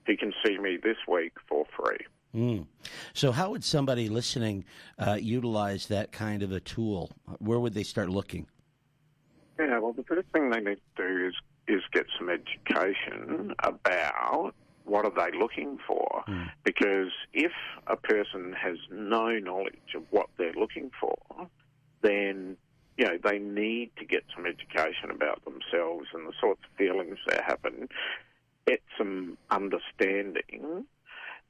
[0.07, 2.07] who can see me this week for free.
[2.35, 2.67] Mm.
[3.13, 4.65] So, how would somebody listening
[4.99, 7.13] uh, utilize that kind of a tool?
[7.39, 8.47] Where would they start looking?
[9.59, 11.35] Yeah, well, the first thing they need to do is
[11.67, 14.53] is get some education about
[14.85, 16.25] what are they looking for.
[16.29, 16.51] Mm.
[16.63, 17.53] Because if
[17.87, 21.49] a person has no knowledge of what they're looking for,
[22.03, 22.57] then
[22.97, 27.19] you know they need to get some education about themselves and the sorts of feelings
[27.27, 27.89] that happen.
[28.67, 30.87] Get some understanding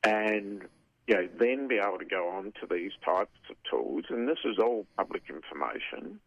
[0.02, 0.62] and
[1.07, 4.38] you know, then be able to go on to these types of tools, and this
[4.44, 6.18] is all public information,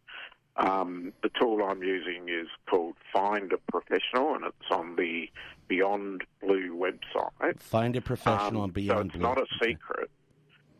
[0.56, 5.30] Um, the tool I'm using is called Find a Professional, and it's on the
[5.68, 7.60] Beyond Blue website.
[7.60, 9.22] Find a professional Um, on Beyond so it's Blue.
[9.22, 10.10] not a secret.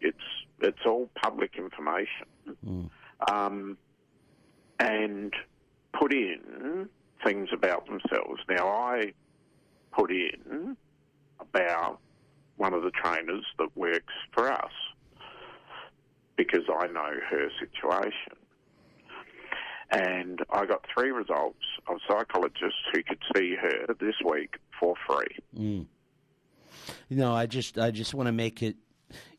[0.01, 0.16] It's
[0.61, 2.27] it's all public information.
[2.64, 2.90] Mm.
[3.33, 3.79] Um,
[4.79, 5.33] and
[5.99, 6.88] put in
[7.25, 8.41] things about themselves.
[8.49, 9.12] Now, I
[9.93, 10.77] put in
[11.41, 11.99] about
[12.57, 14.73] one of the trainers that works for us
[16.37, 18.33] because I know her situation.
[19.91, 25.37] And I got three results of psychologists who could see her this week for free.
[25.59, 25.87] Mm.
[27.09, 28.77] You know, I just I just want to make it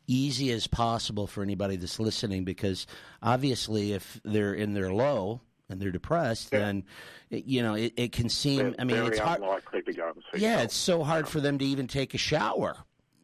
[0.10, 2.88] easy as possible for anybody that's listening because
[3.22, 6.84] obviously if they're in their low and they're depressed, then
[7.30, 8.58] it, you know it, it can seem.
[8.72, 9.40] They're I mean, it's hard.
[9.86, 10.64] to go Yeah, help.
[10.66, 12.76] it's so hard for them to even take a shower.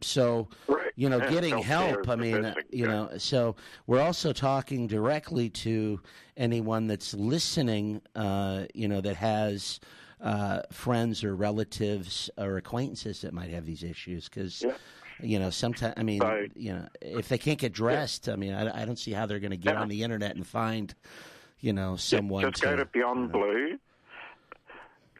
[0.01, 0.49] So,
[0.95, 3.55] you know, Yeah, getting help, I mean, you know, so
[3.87, 6.01] we're also talking directly to
[6.37, 9.79] anyone that's listening, uh, you know, that has
[10.21, 14.63] uh, friends or relatives or acquaintances that might have these issues because.
[15.21, 18.53] You know, sometimes I mean, So- you know, if they can't get dressed, I mean,
[18.53, 19.81] I, I don't see how they're going to get Yeah.
[19.81, 20.93] on the internet and find,
[21.59, 22.77] you know, someone Just go to.
[22.77, 23.77] to Beyond Blue,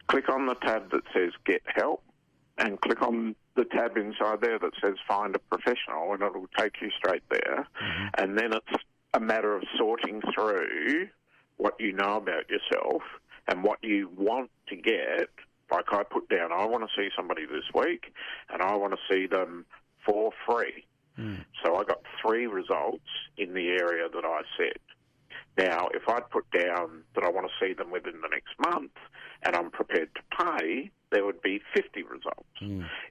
[0.08, 2.04] click on the tab that says Get Help,
[2.58, 6.82] and click on the tab inside there that says Find a Professional, and it'll take
[6.82, 7.68] you straight there.
[7.82, 8.08] Mm-hmm.
[8.18, 11.08] And then it's a matter of sorting through
[11.58, 13.02] what you know about yourself
[13.48, 15.30] and what you want to get.
[15.72, 18.14] Like I put down, I want to see somebody this week,
[18.50, 19.66] and I want to see them
[20.06, 20.86] for free.
[21.64, 24.80] So I got three results in the area that I said.
[25.58, 28.92] Now, if I put down that I want to see them within the next month
[29.44, 32.44] and I'm prepared to pay, there would be 50 results.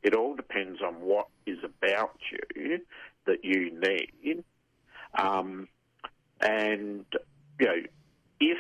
[0.02, 2.18] It all depends on what is about
[2.54, 2.80] you
[3.26, 4.44] that you need.
[5.18, 5.68] Um,
[6.40, 7.06] and,
[7.58, 7.82] you know,
[8.40, 8.58] if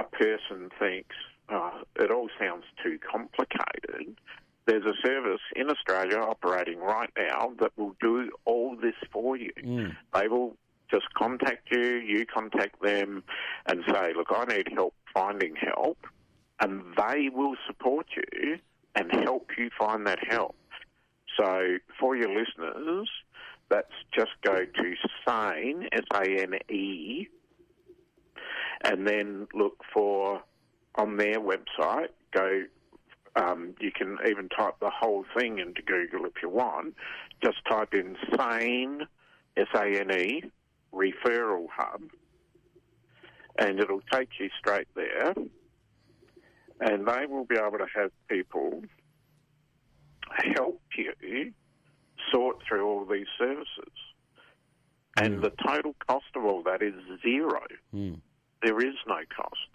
[0.00, 1.14] a person thinks
[1.48, 4.16] oh, it all sounds too complicated,
[4.66, 9.52] there's a service in Australia operating right now that will do all this for you.
[9.62, 9.96] Mm.
[10.14, 10.56] They will
[10.90, 13.22] just contact you, you contact them,
[13.66, 15.98] and say, Look, I need help finding help,
[16.60, 18.58] and they will support you
[18.94, 20.56] and help you find that help.
[21.38, 23.08] So, for your listeners,
[23.68, 24.94] that's just go to
[25.26, 27.28] SANE, S A N E,
[28.82, 30.42] and then look for
[30.94, 32.62] on their website, go
[33.36, 36.94] um, you can even type the whole thing into Google if you want.
[37.44, 39.02] Just type in SANE,
[39.56, 40.44] S A N E,
[40.92, 42.02] referral hub,
[43.58, 45.34] and it'll take you straight there.
[46.80, 48.82] And they will be able to have people
[50.54, 51.52] help you
[52.32, 53.92] sort through all these services.
[55.18, 57.62] And the total cost of all that is zero.
[58.62, 59.68] There is no cost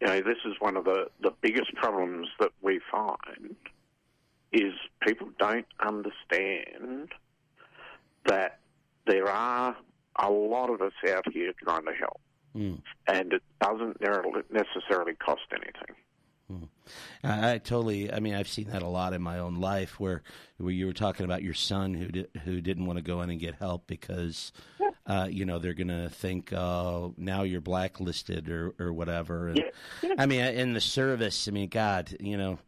[0.00, 3.56] you know, this is one of the, the biggest problems that we find
[4.52, 4.72] is
[5.06, 7.10] people don't understand
[8.26, 8.58] that
[9.06, 9.76] there are
[10.20, 12.20] a lot of us out here trying to help,
[12.56, 12.80] Mm.
[13.06, 14.00] and it doesn't
[14.50, 15.94] necessarily cost anything.
[17.22, 18.10] I, I totally.
[18.10, 20.22] I mean, I've seen that a lot in my own life, where
[20.56, 23.28] where you were talking about your son who di- who didn't want to go in
[23.28, 24.50] and get help because,
[25.08, 29.48] uh, you know, they're going to think, oh, now you're blacklisted or or whatever.
[29.48, 29.64] And,
[30.18, 32.58] I mean, in the service, I mean, God, you know,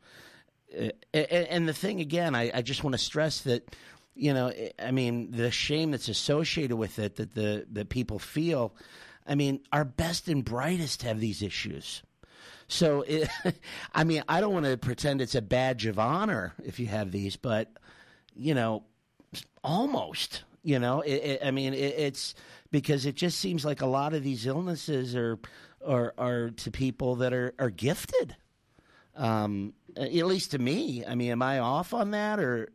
[0.77, 3.77] uh, and, and the thing again, I, I just want to stress that.
[4.17, 8.75] You know, I mean, the shame that's associated with it that the that people feel.
[9.27, 12.03] I mean, our best and brightest have these issues.
[12.67, 13.29] So, it,
[13.95, 17.13] I mean, I don't want to pretend it's a badge of honor if you have
[17.13, 17.71] these, but
[18.35, 18.83] you know,
[19.63, 20.43] almost.
[20.63, 22.35] You know, it, it, I mean, it, it's
[22.71, 25.39] because it just seems like a lot of these illnesses are
[25.87, 28.37] are, are to people that are are gifted.
[29.17, 31.05] Um, at least to me.
[31.05, 32.71] I mean, am I off on that or?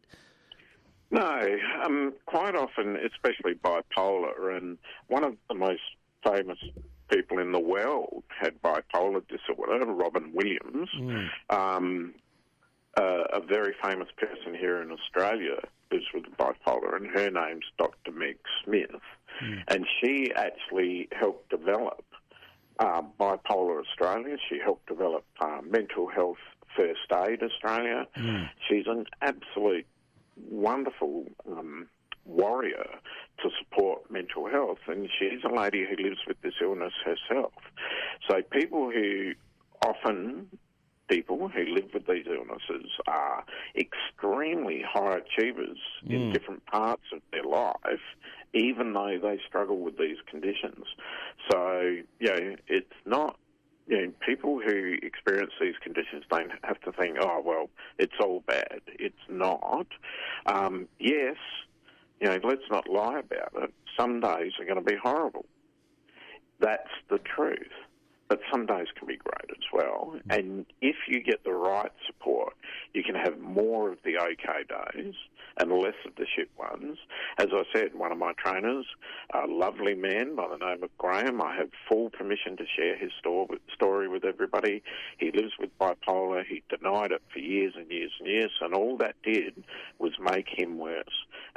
[1.11, 4.77] No, um, quite often, especially bipolar, and
[5.07, 5.81] one of the most
[6.25, 6.57] famous
[7.09, 10.89] people in the world had bipolar disorder, Robin Williams,
[11.51, 12.15] um,
[12.99, 15.61] uh, a very famous person here in Australia
[15.91, 18.11] lives with bipolar, and her name's Dr.
[18.11, 19.01] Meg Smith,
[19.67, 22.03] and she actually helped develop
[22.79, 24.37] uh, Bipolar Australia.
[24.49, 26.37] She helped develop uh, Mental Health
[26.75, 28.07] First Aid Australia.
[28.67, 29.85] She's an absolute
[30.49, 31.87] wonderful um,
[32.25, 32.87] warrior
[33.41, 37.53] to support mental health, and she's a lady who lives with this illness herself.
[38.29, 39.33] So people who
[39.85, 40.47] often
[41.07, 43.43] people who live with these illnesses are
[43.75, 45.77] extremely high achievers
[46.07, 46.33] in Mm.
[46.33, 48.01] different parts of their life,
[48.53, 50.85] even though they struggle with these conditions.
[51.51, 51.79] So,
[52.19, 53.37] you know, it's not
[53.87, 58.39] you know, people who experience these conditions don't have to think, oh, well, it's all
[58.47, 58.81] bad.
[58.87, 59.85] It's not.
[60.47, 61.37] Um, yes,
[62.19, 63.73] you know, let's not lie about it.
[63.95, 65.45] Some days are going to be horrible.
[66.59, 67.71] That's the truth.
[68.27, 70.15] But some days can be great as well.
[70.29, 72.53] And if you get the right support,
[72.93, 75.13] you can have more of the okay days
[75.57, 76.97] and less of the shit ones.
[77.37, 78.85] As I said, one of my trainers,
[79.33, 83.11] a lovely man by the name of Graham, I have full permission to share his
[83.19, 84.83] story with everybody.
[85.17, 86.43] He lives with bipolar.
[86.45, 89.63] He denied it for years and years and years, and all that did
[89.99, 91.05] was make him worse.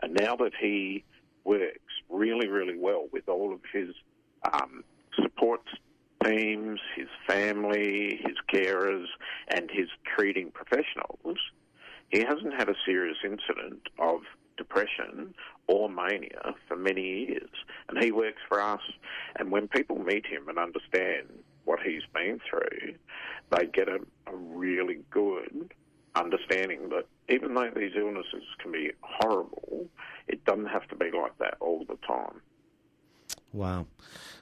[0.02, 1.04] And now that he
[1.44, 3.88] works really, really well with all of his
[4.52, 4.84] um,
[5.20, 5.62] support
[6.24, 9.06] teams, his family, his carers,
[9.48, 11.38] and his treating professionals,
[12.10, 14.20] he hasn't had a serious incident of
[14.56, 15.34] depression
[15.66, 17.50] or mania for many years.
[17.88, 18.80] And he works for us.
[19.36, 21.28] And when people meet him and understand
[21.64, 22.94] what he's been through,
[23.50, 25.72] they get a, a really good
[26.14, 29.86] understanding that even though these illnesses can be horrible,
[30.26, 32.40] it doesn't have to be like that all the time.
[33.52, 33.86] Wow.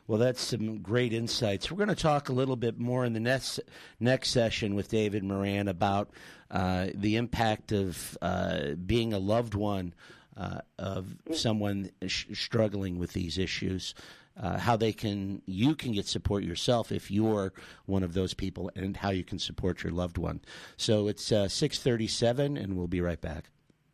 [0.07, 1.71] Well, that's some great insights.
[1.71, 3.61] We're going to talk a little bit more in the next
[3.99, 6.11] next session with David Moran about
[6.51, 9.95] uh, the impact of uh, being a loved one
[10.37, 13.95] uh, of someone sh- struggling with these issues.
[14.41, 17.53] Uh, how they can you can get support yourself if you're
[17.87, 20.41] one of those people, and how you can support your loved one.
[20.77, 23.51] So it's uh, six thirty seven, and we'll be right back.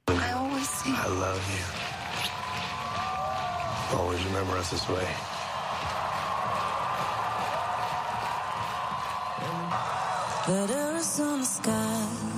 [0.09, 1.82] I always I love you.
[3.95, 5.07] Always remember us this way.
[10.49, 12.32] That Arizona sky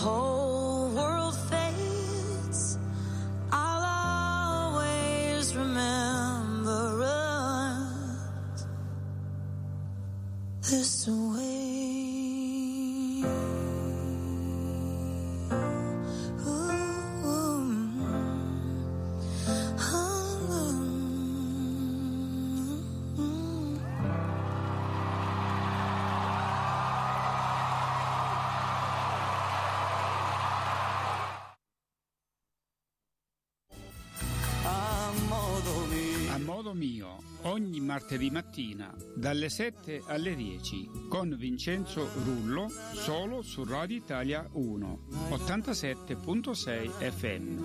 [0.00, 0.39] whole
[36.70, 43.96] modo mio ogni martedì mattina dalle 7 alle 10 con Vincenzo Rullo solo su Radio
[43.96, 44.98] Italia 1
[45.30, 47.62] 87.6 FM.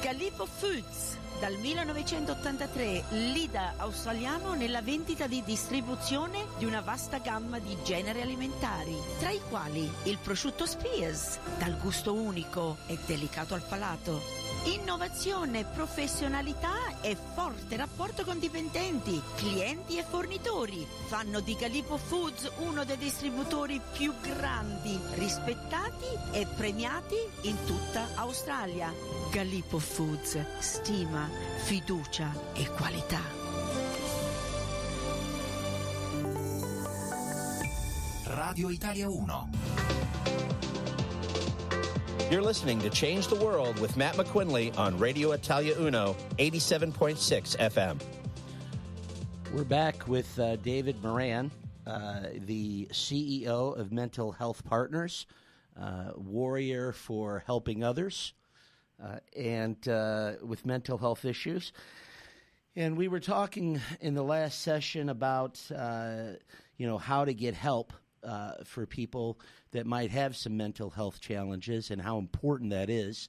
[0.00, 7.76] Calippo Foods dal 1983 leader australiano nella vendita di distribuzione di una vasta gamma di
[7.84, 14.41] generi alimentari, tra i quali il prosciutto Spears, dal gusto unico e delicato al palato.
[14.64, 22.84] Innovazione, professionalità e forte rapporto con dipendenti, clienti e fornitori fanno di Calippo Foods uno
[22.84, 28.92] dei distributori più grandi, rispettati e premiati in tutta Australia.
[29.32, 31.28] Gallipo Foods, stima,
[31.64, 33.20] fiducia e qualità.
[38.26, 40.01] Radio Italia 1.
[42.32, 48.00] You're listening to Change the World with Matt McQuinley on Radio Italia Uno, 87.6 FM.
[49.52, 51.50] We're back with uh, David Moran,
[51.86, 55.26] uh, the CEO of Mental Health Partners,
[55.78, 58.32] uh, warrior for helping others,
[59.04, 61.74] uh, and uh, with mental health issues.
[62.74, 66.28] And we were talking in the last session about, uh,
[66.78, 67.92] you know, how to get help
[68.24, 69.38] uh, for people
[69.72, 73.28] that might have some mental health challenges and how important that is.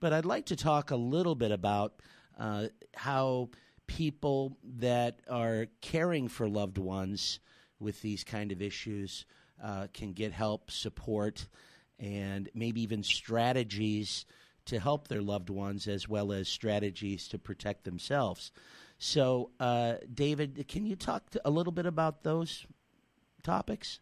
[0.00, 1.94] But I'd like to talk a little bit about
[2.38, 3.50] uh, how
[3.86, 7.40] people that are caring for loved ones
[7.80, 9.24] with these kind of issues
[9.62, 11.48] uh, can get help, support,
[11.98, 14.24] and maybe even strategies
[14.66, 18.52] to help their loved ones as well as strategies to protect themselves.
[18.98, 22.66] So, uh, David, can you talk a little bit about those
[23.42, 24.00] topics?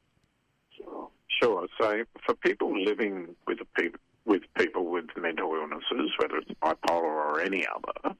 [1.41, 1.67] Sure.
[1.81, 7.41] So, for people living with people with people with mental illnesses, whether it's bipolar or
[7.41, 8.17] any other,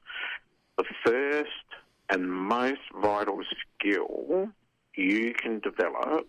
[0.77, 1.49] the first
[2.09, 3.39] and most vital
[3.79, 4.49] skill
[4.95, 6.27] you can develop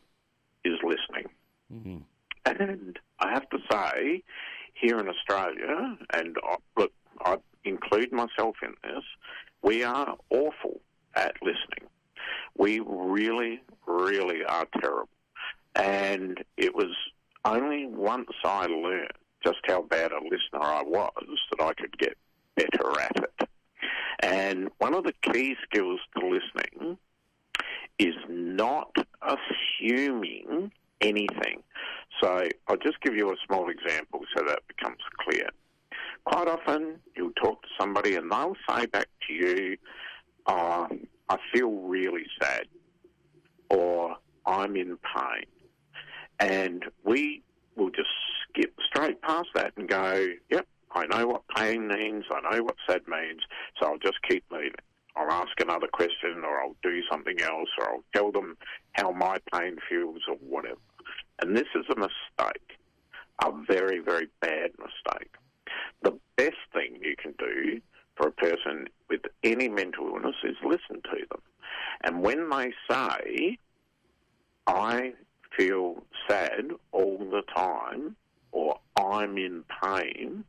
[0.64, 1.30] is listening.
[1.72, 1.98] Mm-hmm.
[2.44, 4.22] And I have to say,
[4.74, 6.92] here in Australia, and I, look,
[7.24, 9.04] I include myself in this,
[9.62, 10.80] we are awful
[11.14, 11.88] at listening.
[12.56, 15.08] We really, really are terrible.
[15.74, 16.94] And it was
[17.44, 19.12] only once I learned
[19.44, 22.16] just how bad a listener I was that I could get
[22.56, 23.48] better at it.
[24.20, 26.98] And one of the key skills to listening
[27.98, 31.62] is not assuming anything.
[32.20, 35.48] So I'll just give you a small example so that becomes clear.
[36.24, 39.76] Quite often you'll talk to somebody and they'll say back to you,
[40.46, 40.88] oh,
[41.28, 42.66] I feel really sad
[43.70, 44.16] or
[44.46, 45.44] I'm in pain.
[46.40, 47.42] And we
[47.76, 48.08] will just
[48.48, 52.76] skip straight past that and go, yep, I know what pain means, I know what
[52.88, 53.42] sad means,
[53.78, 54.72] so I'll just keep moving.
[55.16, 58.56] I'll ask another question or I'll do something else or I'll tell them
[58.92, 60.78] how my pain feels or whatever.
[61.40, 62.78] And this is a mistake,
[63.44, 65.34] a very, very bad mistake.
[66.02, 67.80] The best thing you can do
[68.16, 71.42] for a person with any mental illness is listen to them.
[72.04, 73.58] And when they say,
[74.66, 75.14] I
[75.58, 75.96] feel
[76.28, 78.16] sad all the time
[78.52, 80.44] or I'm in pain,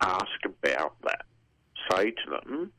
[0.00, 1.24] ask about that.
[1.90, 2.72] Say to them,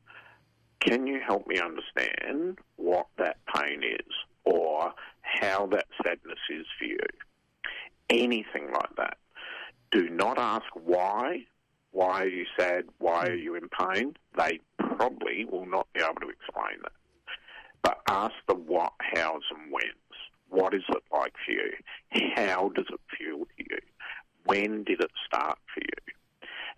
[0.79, 4.13] can you help me understand what that pain is
[4.45, 6.97] or how that sadness is for you?
[8.09, 9.17] Anything like that.
[9.91, 11.45] Do not ask why.
[11.91, 12.85] Why are you sad?
[12.97, 14.15] Why are you in pain?
[14.37, 16.91] They probably will not be able to explain that.
[17.83, 20.02] But ask the what, hows, and whens.
[20.53, 21.71] What is it like for you?
[22.35, 23.79] How does it feel to you?
[24.45, 26.13] When did it start for you?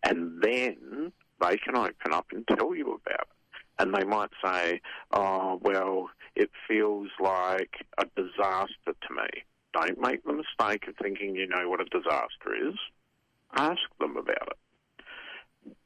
[0.02, 1.12] And then
[1.42, 3.28] they can open up and tell you about it.
[3.78, 4.80] And they might say,
[5.12, 9.44] oh, well, it feels like a disaster to me.
[9.74, 12.76] Don't make the mistake of thinking you know what a disaster is.
[13.58, 15.04] Ask them about it.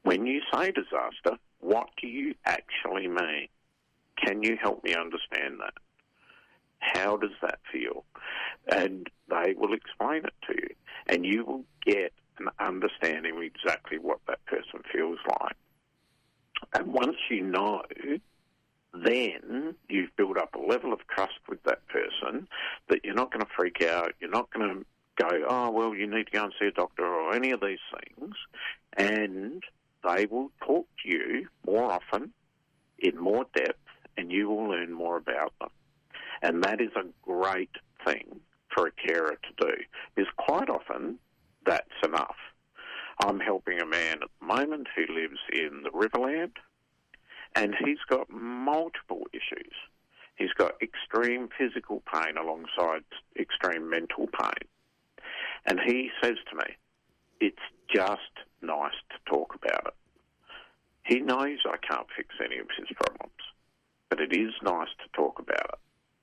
[0.04, 3.48] When you say disaster, what do you actually mean?
[4.24, 5.74] Can you help me understand that?
[6.80, 8.05] How does that feel?
[8.67, 10.69] And they will explain it to you.
[11.07, 15.55] And you will get an understanding of exactly what that person feels like.
[16.73, 17.84] And once you know,
[18.93, 22.47] then you've built up a level of trust with that person
[22.89, 24.13] that you're not going to freak out.
[24.19, 27.05] You're not going to go, oh, well, you need to go and see a doctor
[27.05, 28.36] or any of these things.
[28.97, 29.63] And
[30.03, 32.32] they will talk to you more often,
[32.99, 33.80] in more depth,
[34.17, 35.69] and you will learn more about them.
[36.42, 37.72] And that is a great
[38.06, 38.40] thing
[38.74, 39.74] for a carer to do,
[40.16, 41.18] because quite often
[41.66, 42.38] that's enough.
[43.22, 46.54] I'm helping a man at the moment who lives in the Riverland,
[47.56, 49.74] and he's got multiple issues.
[50.36, 53.04] He's got extreme physical pain alongside
[53.38, 54.68] extreme mental pain.
[55.66, 56.76] And he says to me,
[57.42, 57.58] it's
[57.94, 58.22] just
[58.62, 59.94] nice to talk about it.
[61.04, 63.42] He knows I can't fix any of his problems,
[64.10, 65.80] but it is nice to talk about it.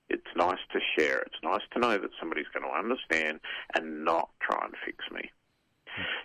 [0.09, 1.19] It's nice to share.
[1.19, 3.39] It's nice to know that somebody's going to understand
[3.75, 5.29] and not try and fix me.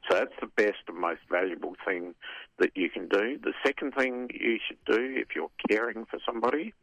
[0.08, 2.14] So that's the best and most valuable thing
[2.58, 3.38] that you can do.
[3.42, 6.74] The second thing you should do if you're caring for somebody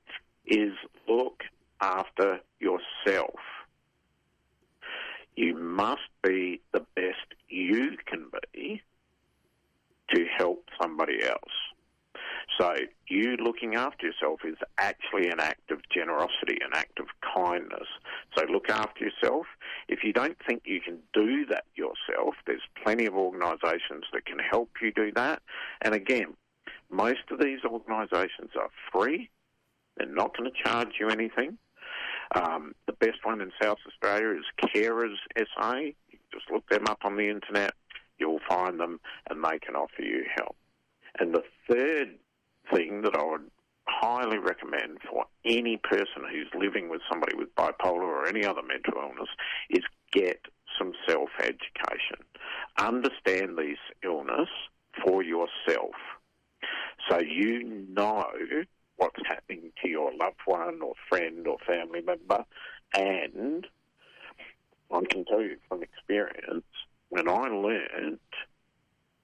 [0.46, 0.74] is
[1.08, 1.44] look
[1.82, 3.40] after yourself.
[5.36, 8.82] You must be the best you can be
[10.14, 11.54] to help somebody else.
[12.58, 12.76] So
[13.08, 17.88] you looking after yourself is actually an act of generosity, an act of kindness.
[18.38, 19.46] So look after yourself.
[19.88, 24.40] If you don't think you can do that yourself, there's plenty of organisations that can
[24.40, 25.42] help you do that.
[25.82, 26.36] And again,
[26.90, 29.30] most of these organisations are free.
[29.98, 31.58] They're not going to charge you anything.
[32.36, 35.76] Um, the best one in South Australia is Carers SA.
[35.76, 37.74] You just look them up on the internet.
[38.18, 40.56] You'll find them, and they can offer you help.
[41.20, 42.16] And the third
[42.74, 43.50] thing that I would
[43.88, 48.94] highly recommend for any person who's living with somebody with bipolar or any other mental
[49.02, 49.30] illness
[49.70, 50.40] is get
[50.78, 52.18] some self education.
[52.78, 54.50] Understand this illness
[55.04, 55.96] for yourself
[57.10, 58.26] so you know
[58.98, 62.46] what's happening to your loved one or friend or family member.
[62.94, 63.66] And
[64.92, 66.66] I can tell you from experience,
[67.10, 68.20] when I learned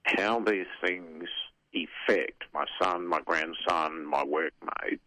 [0.04, 1.28] how these things
[1.72, 5.02] effect my son, my grandson, my workmates,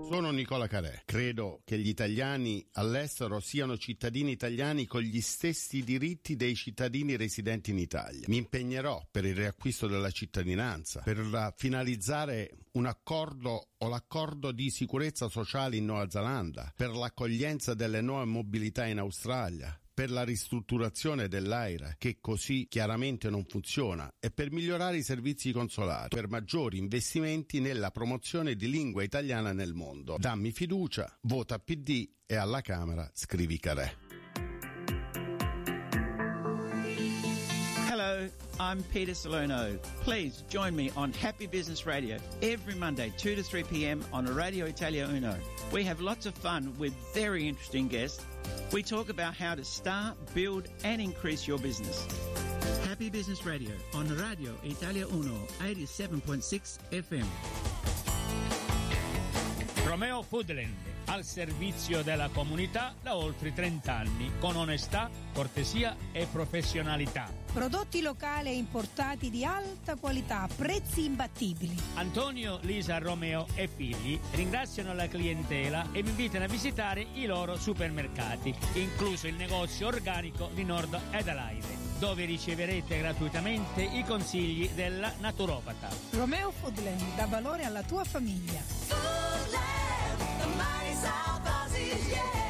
[0.08, 1.02] Sono Nicola Carè.
[1.04, 7.72] Credo che gli italiani all'estero siano cittadini italiani con gli stessi diritti dei cittadini residenti
[7.72, 8.24] in Italia.
[8.28, 15.28] Mi impegnerò per il riacquisto della cittadinanza, per finalizzare un accordo o l'accordo di sicurezza
[15.28, 21.94] sociale in Nuova Zelanda, per l'accoglienza delle nuove mobilità in Australia, per la ristrutturazione dell'AIRA,
[21.96, 27.90] che così chiaramente non funziona, e per migliorare i servizi consolari, per maggiori investimenti nella
[27.90, 30.16] promozione di lingua italiana nel mondo.
[30.18, 33.94] Dammi fiducia, vota PD e alla Camera scrivi Carè.
[37.88, 38.28] Hello,
[38.60, 39.78] I'm Peter Salerno.
[40.04, 44.04] Please join me on Happy Business Radio every Monday, 2 to 3 p.m.
[44.10, 45.38] on Radio Italia Uno.
[45.72, 48.22] We have lots of fun with very interesting guests.
[48.72, 52.06] We talk about how to start, build, and increase your business.
[52.84, 58.65] Happy Business Radio on Radio Italia Uno, 87.6 FM.
[59.86, 60.74] Romeo Foodland,
[61.04, 67.32] al servizio della comunità da oltre 30 anni, con onestà, cortesia e professionalità.
[67.52, 71.76] Prodotti locali e importati di alta qualità, prezzi imbattibili.
[71.94, 77.56] Antonio, Lisa, Romeo e figli ringraziano la clientela e vi invitano a visitare i loro
[77.56, 85.88] supermercati, incluso il negozio organico di Nord Adelaide, dove riceverete gratuitamente i consigli della naturopata.
[86.10, 89.05] Romeo Foodland dà valore alla tua famiglia.
[91.02, 92.45] South are buzzes, yeah.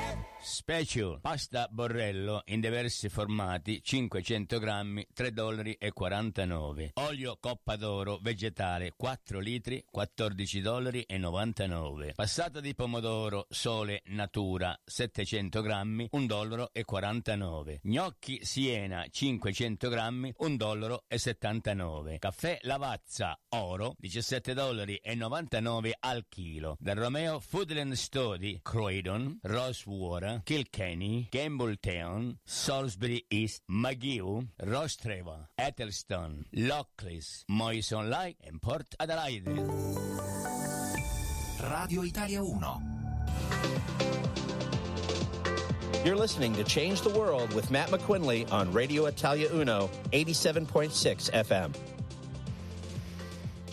[0.49, 1.18] Special.
[1.20, 8.92] Pasta borrello in diversi formati 500 grammi 3 dollari e 49 olio coppa d'oro vegetale
[8.97, 16.70] 4 litri 14 dollari e 99 passata di pomodoro sole natura 700 grammi 1 dollaro
[16.72, 24.94] e 49 gnocchi siena 500 grammi 1 dollaro e 79 caffè lavazza oro 17 dollari
[24.97, 26.76] e 99 al chilo.
[26.78, 27.94] Dal Romeo Foodland
[28.38, 38.95] di Croydon Rosewater Kilkenny, Campbelltown, Salisbury East, Magill, Rostrevor, Eccleston, Lockleys, Mawson Lakes e Port
[39.01, 39.47] Adelaide.
[41.70, 42.97] Radio Italia 1.
[46.05, 51.95] You're listening to Change the World with Matt McQuinley on Radio Italia Uno, 87.6 FM.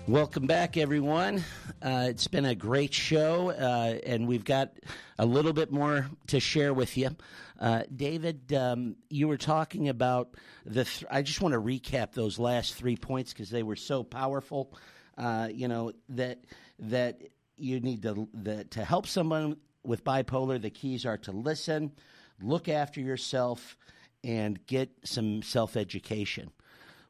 [0.07, 1.45] Welcome back, everyone.
[1.81, 4.73] Uh, it's been a great show, uh, and we've got
[5.17, 7.15] a little bit more to share with you.
[7.57, 10.35] Uh, David, um, you were talking about
[10.65, 10.83] the.
[10.83, 14.73] Th- I just want to recap those last three points because they were so powerful.
[15.17, 16.39] Uh, you know that
[16.79, 17.21] that
[17.55, 18.27] you need to
[18.71, 20.61] to help someone with bipolar.
[20.61, 21.93] The keys are to listen,
[22.41, 23.77] look after yourself,
[24.21, 26.51] and get some self education.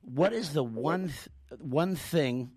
[0.01, 2.51] What is the one th- one thing?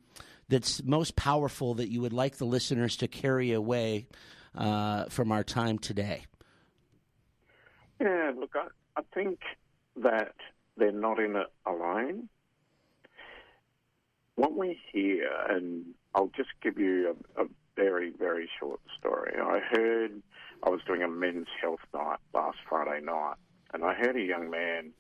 [0.49, 4.07] That's most powerful that you would like the listeners to carry away
[4.55, 6.25] uh, from our time today?
[8.01, 9.41] Yeah, look, I, I think
[9.97, 10.35] that
[10.77, 12.29] they're not in it alone.
[14.35, 15.85] What we hear, and
[16.15, 19.35] I'll just give you a, a very, very short story.
[19.41, 20.23] I heard
[20.63, 23.37] I was doing a men's health night last Friday night,
[23.73, 24.93] and I heard a young man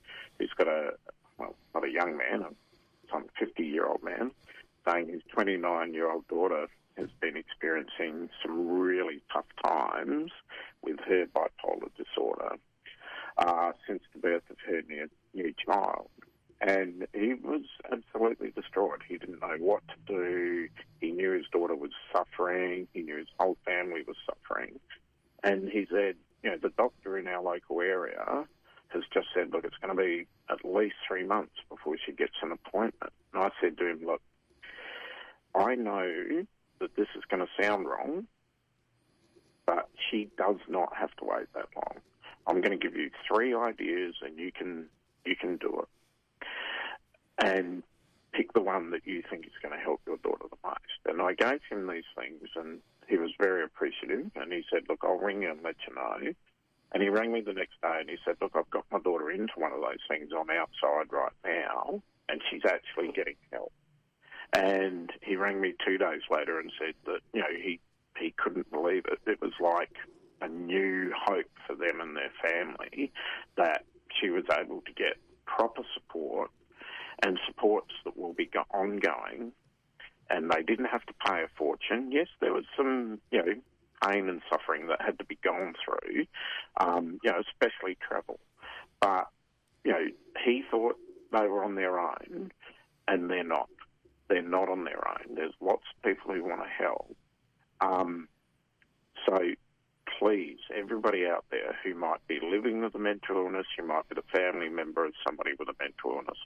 [103.97, 106.39] might be the family member somebody with a mental illness,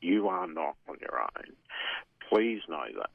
[0.00, 1.52] you are not on your own.
[2.28, 3.10] Please know that.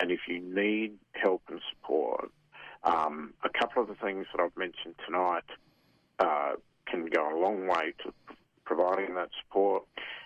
[0.00, 2.30] And if you need help and support,
[2.84, 5.44] um, a couple of the things that I've mentioned tonight
[6.18, 6.52] uh,
[6.86, 8.12] can go a long way to
[8.64, 9.84] providing that support.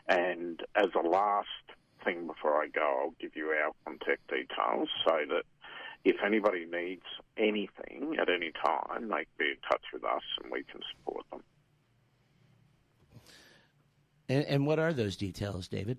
[0.08, 1.48] And as a last
[2.04, 5.44] thing before I go, I'll give you our contact details so that
[6.04, 7.06] if anybody needs
[7.36, 11.24] anything at any time, they can be in touch with us and we can support
[11.30, 11.42] them.
[14.32, 15.98] And, and what are those details, David?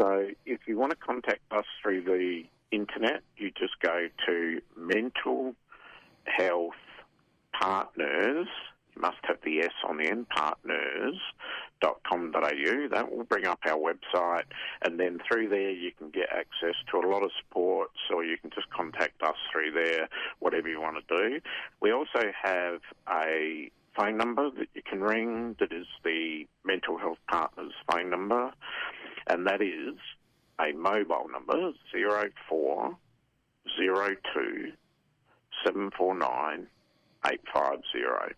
[0.00, 5.54] So if you want to contact us through the internet, you just go to mental
[6.24, 6.74] health
[7.52, 8.46] partners
[8.94, 11.18] you must have the S on the end, partners.com.au.
[12.90, 14.44] That will bring up our website,
[14.84, 18.36] and then through there you can get access to a lot of supports, or you
[18.36, 21.40] can just contact us through there, whatever you want to do.
[21.80, 27.18] We also have a phone number that you can ring that is the Mental Health
[27.28, 28.52] Partners phone number,
[29.26, 29.94] and that is
[30.60, 34.72] a mobile number, 0402
[35.64, 36.66] 749
[37.24, 38.34] 850.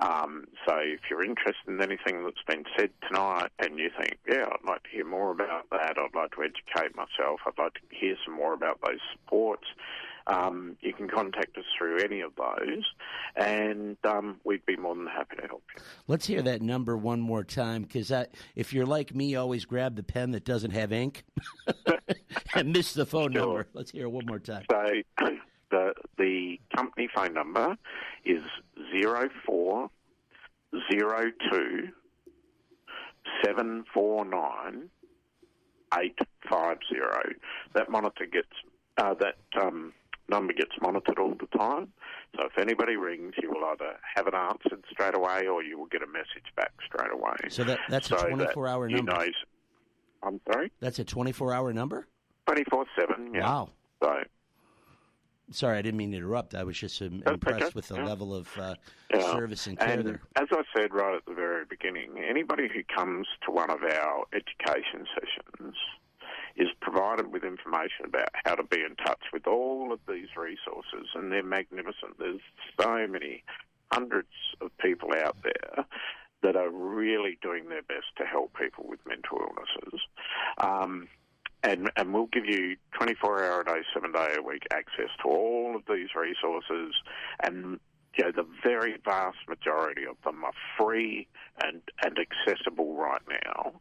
[0.00, 4.46] Um, so if you're interested in anything that's been said tonight and you think, yeah,
[4.46, 7.80] I'd like to hear more about that, I'd like to educate myself, I'd like to
[7.90, 9.66] hear some more about those supports,
[10.30, 12.84] um, you can contact us through any of those,
[13.36, 15.82] and um, we'd be more than happy to help you.
[16.06, 18.12] Let's hear that number one more time, because
[18.54, 21.24] if you're like me, always grab the pen that doesn't have ink
[22.54, 23.40] and miss the phone Sure.
[23.42, 23.66] number.
[23.72, 24.64] Let's hear it one more time.
[24.70, 24.92] So
[25.70, 27.76] the the company phone number
[28.24, 28.42] is
[28.92, 29.90] zero four
[30.92, 31.88] zero two
[33.44, 34.90] seven four nine
[36.00, 36.18] eight
[36.48, 37.20] five zero.
[37.74, 38.48] That monitor gets
[38.96, 39.92] uh, that um,
[40.30, 41.88] number gets monitored all the time.
[42.36, 45.86] So if anybody rings, you will either have it answered straight away, or you will
[45.86, 47.36] get a message back straight away.
[47.50, 49.12] So that that's a So that 24 hour you number.
[49.12, 49.26] know-
[50.22, 52.06] I'm sorry, That's a 24 hour number.
[52.46, 53.32] twenty four seven.
[53.34, 53.40] Yeah.
[53.42, 53.70] Wow.
[54.02, 54.22] So
[55.52, 56.54] Sorry, I didn't mean to interrupt.
[56.54, 57.72] I was just um, impressed okay.
[57.74, 58.04] with the Yeah.
[58.04, 58.74] level of uh,
[59.12, 59.32] Yeah.
[59.32, 60.20] service and care And there.
[60.36, 64.26] as I said right at the very beginning, anybody who comes to one of our
[64.32, 65.74] education sessions
[66.56, 71.08] is provided with information about how to be in touch with all of these resources,
[71.14, 72.18] and they're magnificent.
[72.18, 72.40] There's
[72.80, 73.42] so many
[73.92, 74.28] hundreds
[74.60, 75.84] of people out there
[76.42, 80.00] that are really doing their best to help people with mental illnesses.
[80.58, 81.08] Um,
[81.62, 85.28] and, and we'll give you 24 hour a day, seven day a week access to
[85.28, 86.94] all of these resources.
[87.42, 87.78] And
[88.16, 91.28] you know, the very vast majority of them are free
[91.62, 93.72] and, and accessible right now.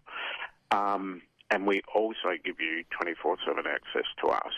[0.71, 1.21] Um,
[1.51, 4.53] and we also give you 24 7 access to us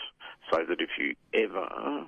[0.50, 2.06] so that if you ever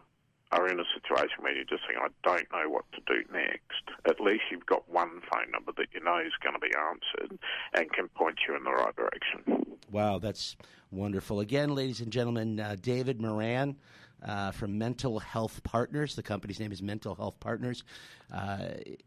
[0.52, 3.82] are in a situation where you're just saying, I don't know what to do next,
[4.06, 7.38] at least you've got one phone number that you know is going to be answered
[7.74, 9.76] and can point you in the right direction.
[9.90, 10.56] Wow, that's
[10.90, 11.40] wonderful.
[11.40, 13.76] Again, ladies and gentlemen, uh, David Moran
[14.24, 16.14] uh, from Mental Health Partners.
[16.14, 17.84] The company's name is Mental Health Partners.
[18.32, 18.58] Uh,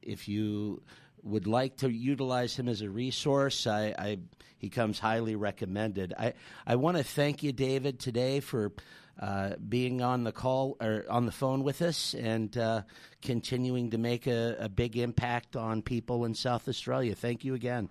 [0.01, 0.81] if you
[1.23, 4.19] would like to utilize him as a resource, I, I
[4.57, 6.13] he comes highly recommended.
[6.17, 6.33] I,
[6.65, 8.73] I want to thank you, David, today for
[9.19, 12.81] uh, being on the call or on the phone with us and uh,
[13.21, 17.15] continuing to make a, a big impact on people in South Australia.
[17.15, 17.89] Thank you again.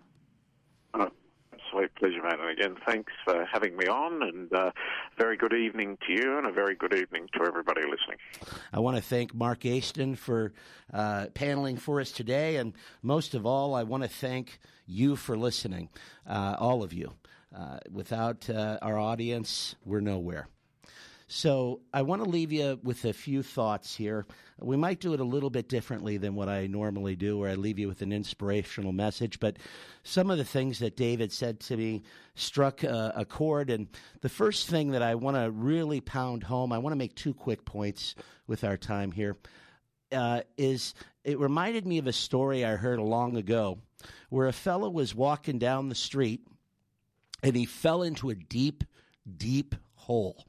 [1.67, 2.39] Absolute pleasure, mate.
[2.41, 4.71] And again, thanks for having me on, and uh,
[5.19, 8.19] very good evening to you, and a very good evening to everybody listening.
[8.73, 10.53] I want to thank Mark Aston for
[10.93, 15.37] uh, paneling for us today, and most of all, I want to thank you for
[15.37, 15.89] listening,
[16.27, 17.12] uh, all of you.
[17.57, 20.49] Uh, without uh, our audience, we're nowhere.
[21.29, 24.27] So I want to leave you with a few thoughts here.
[24.61, 27.55] We might do it a little bit differently than what I normally do, where I
[27.55, 29.41] leave you with an inspirational message.
[29.41, 29.57] But
[30.05, 32.05] some of the things that David said to me
[32.37, 33.70] struck a, a chord.
[33.70, 33.89] And
[34.20, 37.35] the first thing that I want to really pound home, I want to make two
[37.35, 38.14] quick points
[38.47, 39.37] with our time here.
[40.12, 43.79] Uh, is it reminded me of a story I heard long ago
[44.29, 46.47] where a fellow was walking down the street
[47.43, 48.85] and he fell into a deep,
[49.37, 50.45] deep hole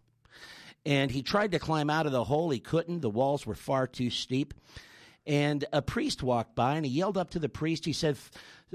[0.86, 2.49] and he tried to climb out of the hole.
[2.49, 3.01] He couldn't.
[3.01, 4.53] The walls were far too steep.
[5.25, 7.84] And a priest walked by and he yelled up to the priest.
[7.84, 8.17] He said,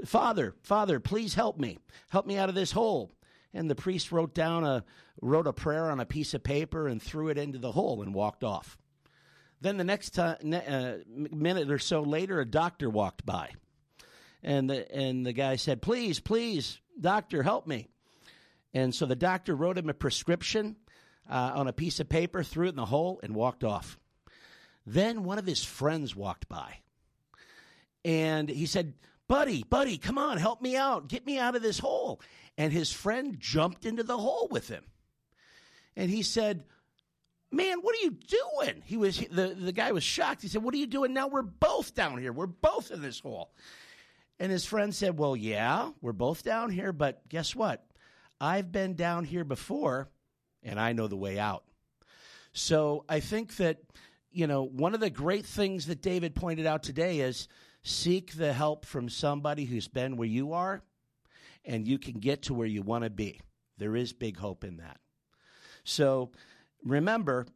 [0.05, 1.79] Father, Father, please help me.
[2.09, 3.11] Help me out of this hole.
[3.53, 4.83] And the priest wrote down a
[5.21, 8.13] wrote a prayer on a piece of paper and threw it into the hole and
[8.13, 8.77] walked off.
[9.61, 13.51] Then the next time, uh, minute or so later, a doctor walked by,
[14.43, 17.87] and the and the guy said, "Please, please, doctor, help me."
[18.73, 20.75] And so the doctor wrote him a prescription
[21.29, 23.97] uh, on a piece of paper, threw it in the hole, and walked off.
[24.85, 26.79] Then one of his friends walked by.
[28.03, 28.93] And he said,
[29.27, 31.07] Buddy, buddy, come on, help me out.
[31.07, 32.21] Get me out of this hole.
[32.57, 34.83] And his friend jumped into the hole with him.
[35.95, 36.63] And he said,
[37.51, 38.81] Man, what are you doing?
[38.83, 40.41] He was the, the guy was shocked.
[40.41, 41.27] He said, What are you doing now?
[41.27, 42.33] We're both down here.
[42.33, 43.53] We're both in this hole.
[44.39, 47.85] And his friend said, Well, yeah, we're both down here, but guess what?
[48.41, 50.09] I've been down here before
[50.63, 51.63] and I know the way out.
[52.53, 53.77] So I think that,
[54.31, 57.47] you know, one of the great things that David pointed out today is
[57.83, 60.81] seek the help from somebody who's been where you are,
[61.65, 63.41] and you can get to where you want to be.
[63.77, 64.99] There is big hope in that.
[65.83, 66.31] So
[66.83, 67.47] remember,